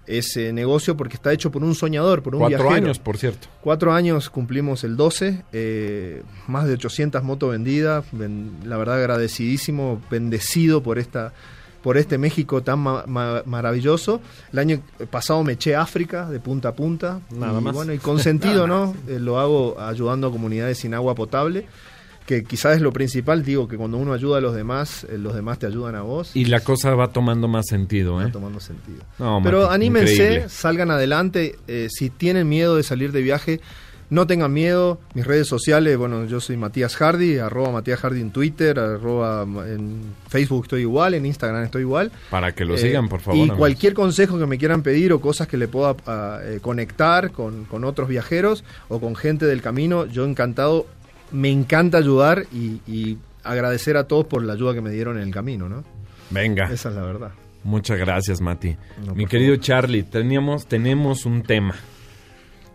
[0.07, 2.85] ese negocio porque está hecho por un soñador, por un Cuatro viajero.
[2.85, 3.47] años, por cierto.
[3.61, 9.99] Cuatro años cumplimos el 12, eh, más de 800 motos vendidas, ven- la verdad agradecidísimo,
[10.11, 11.33] bendecido por esta
[11.85, 14.19] por este México tan ma- ma- maravilloso.
[14.51, 14.81] El año
[15.11, 17.19] pasado me eché África de punta a punta.
[17.29, 17.75] Nada y, más.
[17.75, 18.95] Bueno, y con sentido, ¿no?
[19.07, 21.67] Eh, lo hago ayudando a comunidades sin agua potable,
[22.25, 23.43] que quizás es lo principal.
[23.45, 26.31] Digo que cuando uno ayuda a los demás, eh, los demás te ayudan a vos.
[26.35, 28.25] Y la cosa va tomando más sentido, ¿eh?
[28.25, 29.03] Va tomando sentido.
[29.19, 30.49] No, Pero Mati, anímense, increíble.
[30.49, 31.55] salgan adelante.
[31.67, 33.61] eh, si tienen miedo de salir de viaje,
[34.09, 34.99] no tengan miedo.
[35.13, 40.01] Mis redes sociales, bueno, yo soy Matías Hardy, arroba Matías Hardy en Twitter, arroba en
[40.29, 42.11] Facebook estoy igual, en Instagram estoy igual.
[42.29, 43.37] Para que lo Eh, sigan, por favor.
[43.37, 43.57] Y amigos.
[43.57, 47.65] cualquier consejo que me quieran pedir o cosas que le pueda ah, eh, conectar con,
[47.65, 50.85] con otros viajeros o con gente del camino, yo encantado,
[51.31, 55.23] me encanta ayudar y, y agradecer a todos por la ayuda que me dieron en
[55.23, 55.83] el camino, ¿no?
[56.31, 56.65] Venga.
[56.71, 57.31] Esa es la verdad.
[57.63, 58.75] Muchas gracias, Mati.
[59.05, 59.65] No, Mi querido favor.
[59.65, 61.73] Charlie, teníamos, tenemos un tema.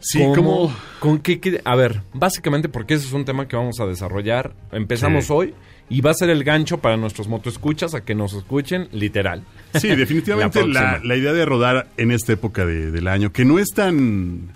[0.00, 0.76] Sí, ¿Cómo- como...
[0.98, 4.54] con qué, qué- a ver, básicamente porque ese es un tema que vamos a desarrollar.
[4.72, 5.32] Empezamos Sí.
[5.32, 5.54] hoy
[5.88, 9.44] y va a ser el gancho para nuestros motoescuchas a que nos escuchen literal.
[9.74, 11.08] Sí, definitivamente La la, próxima.
[11.08, 14.48] la idea de rodar en esta época de- del año, que no es tan,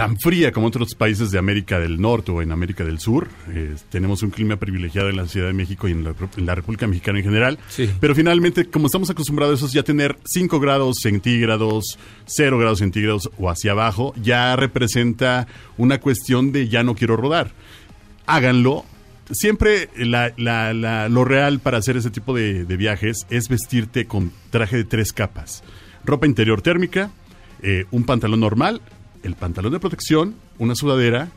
[0.00, 3.28] tan fría como otros países de América del Norte o en América del Sur.
[3.50, 6.54] eh, tenemos un clima privilegiado en la Ciudad de México y en la, en la
[6.54, 7.58] República Mexicana en general.
[7.68, 7.90] Sí.
[8.00, 13.30] Pero finalmente, como estamos acostumbrados a eso, ya tener 5 grados centígrados, 0 grados centígrados
[13.38, 15.46] o hacia abajo, ya representa
[15.76, 17.52] una cuestión de ya no quiero rodar.
[18.26, 18.84] Háganlo.
[19.32, 24.06] Siempre la- la- la- lo real para hacer ese tipo de, de viajes es vestirte
[24.06, 25.62] con traje de tres capas.
[26.04, 27.10] Ropa interior térmica,
[27.62, 28.80] eh, un pantalón normal,
[29.22, 31.28] el pantalón de protección, una sudadera,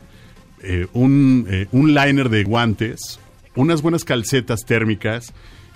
[0.62, 3.18] eh, un, eh, un liner de guantes,
[3.54, 5.32] unas buenas calcetas térmicas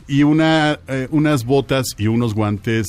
[0.07, 2.87] y una, eh, unas botas y unos guantes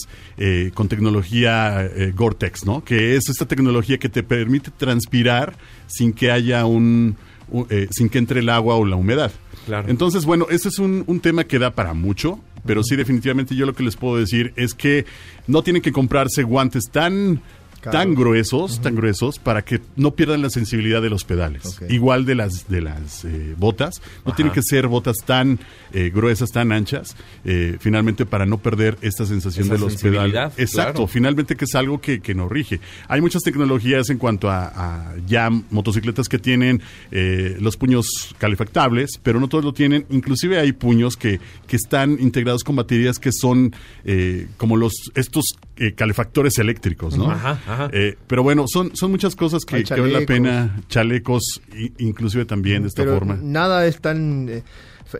[0.74, 2.82] con tecnología Gore-Tex, ¿no?
[2.84, 5.56] Que es esta tecnología que te permite transpirar
[5.88, 7.18] sin que haya un,
[7.50, 9.32] un- sin que entre el agua o la humedad.
[9.66, 9.90] Claro.
[9.90, 13.66] Entonces, bueno, este es un, un tema que da para mucho, pero sí definitivamente yo
[13.66, 15.06] lo que les puedo decir es que
[15.46, 17.42] no tienen que comprarse guantes tan
[17.82, 17.98] Claro.
[17.98, 21.80] tan gruesos, tan gruesos para que no pierdan la sensibilidad de los pedales.
[21.90, 25.60] Igual de las de las eh, botas, no tienen que ser botas tan
[25.94, 27.16] eh, gruesas, tan anchas,
[27.46, 30.60] eh, finalmente para no perder esta sensación Esa de los sensibilidad, pedales.
[30.60, 31.08] Exacto, claro.
[31.08, 32.80] finalmente que es algo que, que nos rige.
[33.08, 39.20] Hay muchas tecnologías en cuanto a, a ya motocicletas que tienen eh, los puños calefactables,
[39.24, 40.06] pero no todos lo tienen.
[40.10, 43.74] Inclusive hay puños que, que están integrados con baterías que son
[44.06, 47.32] eh, como los estos eh, calefactores eléctricos, ¿no?
[47.32, 47.90] Ajá, ajá.
[47.94, 50.26] Eh, pero bueno, son, son muchas cosas que, que vale la chalecos.
[50.28, 53.38] pena, chalecos, i- inclusive también de esta Pero forma.
[53.42, 54.64] nada es tan eh,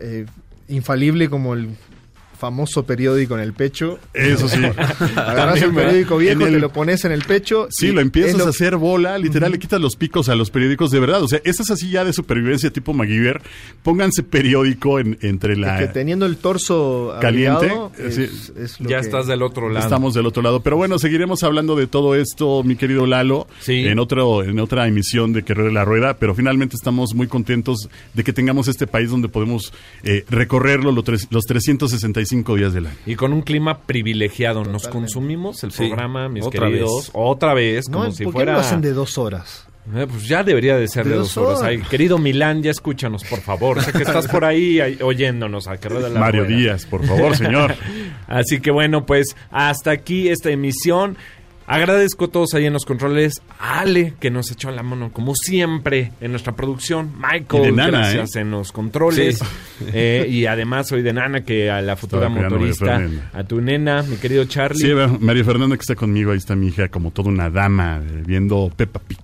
[0.00, 0.26] eh,
[0.68, 1.70] infalible como el
[2.40, 3.98] famoso periódico en el pecho.
[4.14, 4.58] Eso sí.
[5.16, 7.68] Agarras el periódico viejo, En el- te lo pones en el pecho.
[7.70, 10.50] Sí, y lo empiezas lo- a hacer bola, literal, le quitas los picos a los
[10.50, 11.22] periódicos de verdad.
[11.22, 13.42] O sea, esa es así ya de supervivencia tipo MacGyver.
[13.82, 15.78] Pónganse periódico en- entre la...
[15.78, 18.22] que teniendo el torso Caliente, abrigado, es, sí.
[18.58, 19.84] es lo Ya que- estás del otro lado.
[19.84, 20.60] Estamos del otro lado.
[20.62, 23.86] Pero bueno, seguiremos hablando de todo esto, mi querido Lalo, Sí.
[23.86, 26.14] en, otro, en otra emisión de Querer la Rueda.
[26.18, 29.72] Pero finalmente estamos muy contentos de que tengamos este país donde podemos
[30.04, 32.96] eh, recorrerlo los, tres- los 365 días del año.
[33.06, 34.64] Y con un clima privilegiado.
[34.64, 35.86] Nos consumimos el Sí.
[35.86, 36.90] programa, mis Otra queridos.
[37.06, 37.10] vez.
[37.14, 38.52] Otra vez, No, como ¿por si qué fuera.
[38.54, 39.66] lo hacen de dos horas?
[39.94, 41.58] Eh, pues ya debería de ser de, De dos dos horas.
[41.60, 41.70] horas.
[41.70, 43.82] Ay, querido Milán, ya escúchanos, por favor.
[43.82, 46.56] Sé que estás por ahí oyéndonos a que rueda la Mario rueda.
[46.56, 47.74] Díaz, por favor, señor.
[48.28, 51.16] Así que bueno, pues hasta aquí esta emisión.
[51.70, 53.42] Agradezco a todos ahí en los controles.
[53.60, 57.12] A Ale, que nos echó la mano, como siempre, en nuestra producción.
[57.16, 59.38] Michael, de Nana, gracias en los controles.
[59.38, 59.84] Sí.
[59.92, 63.00] Eh, y además soy de Nana, que a la futura Estaba motorista,
[63.32, 64.80] a tu nena, mi querido Charlie.
[64.80, 68.24] Sí, María Fernanda que está conmigo, ahí está mi hija como toda una dama, eh,
[68.26, 69.20] viendo Peppa Pig.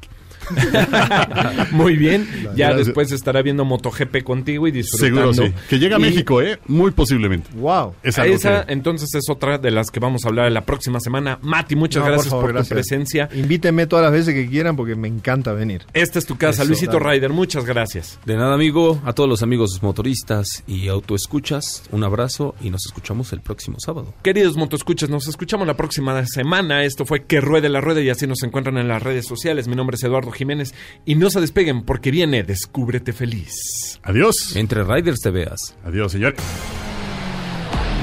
[1.72, 2.26] Muy bien.
[2.54, 2.86] Ya Gracias.
[2.86, 5.58] después estará viendo MotoGP contigo y Seguro disfrutando.
[5.60, 5.64] sí.
[5.68, 6.58] Que llega a Y México, ¿eh?
[6.66, 7.48] Muy posiblemente.
[7.54, 7.94] Wow.
[8.02, 11.00] Es algo Esa, que- entonces, es otra de las que vamos a hablar la próxima
[11.00, 11.38] semana.
[11.42, 12.74] Mati, muchas No, gracias por, favor, tu gracias.
[12.74, 13.28] presencia.
[13.34, 15.82] Invítenme todas las veces que quieran porque me encanta venir.
[15.92, 17.14] Esta es tu casa, Eso, Luisito dale.
[17.18, 17.30] Ryder.
[17.32, 18.18] Muchas gracias.
[18.24, 19.00] De nada, amigo.
[19.04, 24.14] A todos los amigos motoristas y autoescuchas, un abrazo y nos escuchamos el próximo sábado.
[24.22, 26.84] Queridos motoescuchas, nos escuchamos la próxima semana.
[26.84, 29.68] Esto fue Que Ruede la Rueda y así nos encuentran en las redes sociales.
[29.68, 30.74] Mi nombre es Eduardo Jiménez
[31.04, 33.98] y no se despeguen porque viene Descúbrete Feliz.
[34.02, 34.54] Adiós.
[34.54, 35.74] Entre Riders te veas.
[35.84, 36.34] Adiós, señor.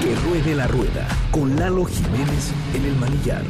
[0.02, 3.44] Que ruede la rueda con Lalo Jiménez en el manillar.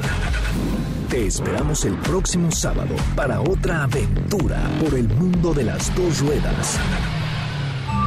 [1.09, 6.79] Te esperamos el próximo sábado para otra aventura por el mundo de las dos ruedas.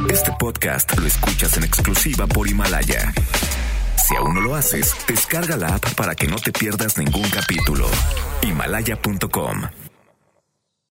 [0.09, 3.13] Este podcast lo escuchas en exclusiva por Himalaya.
[4.07, 7.87] Si aún no lo haces, descarga la app para que no te pierdas ningún capítulo.
[8.41, 9.86] Himalaya.com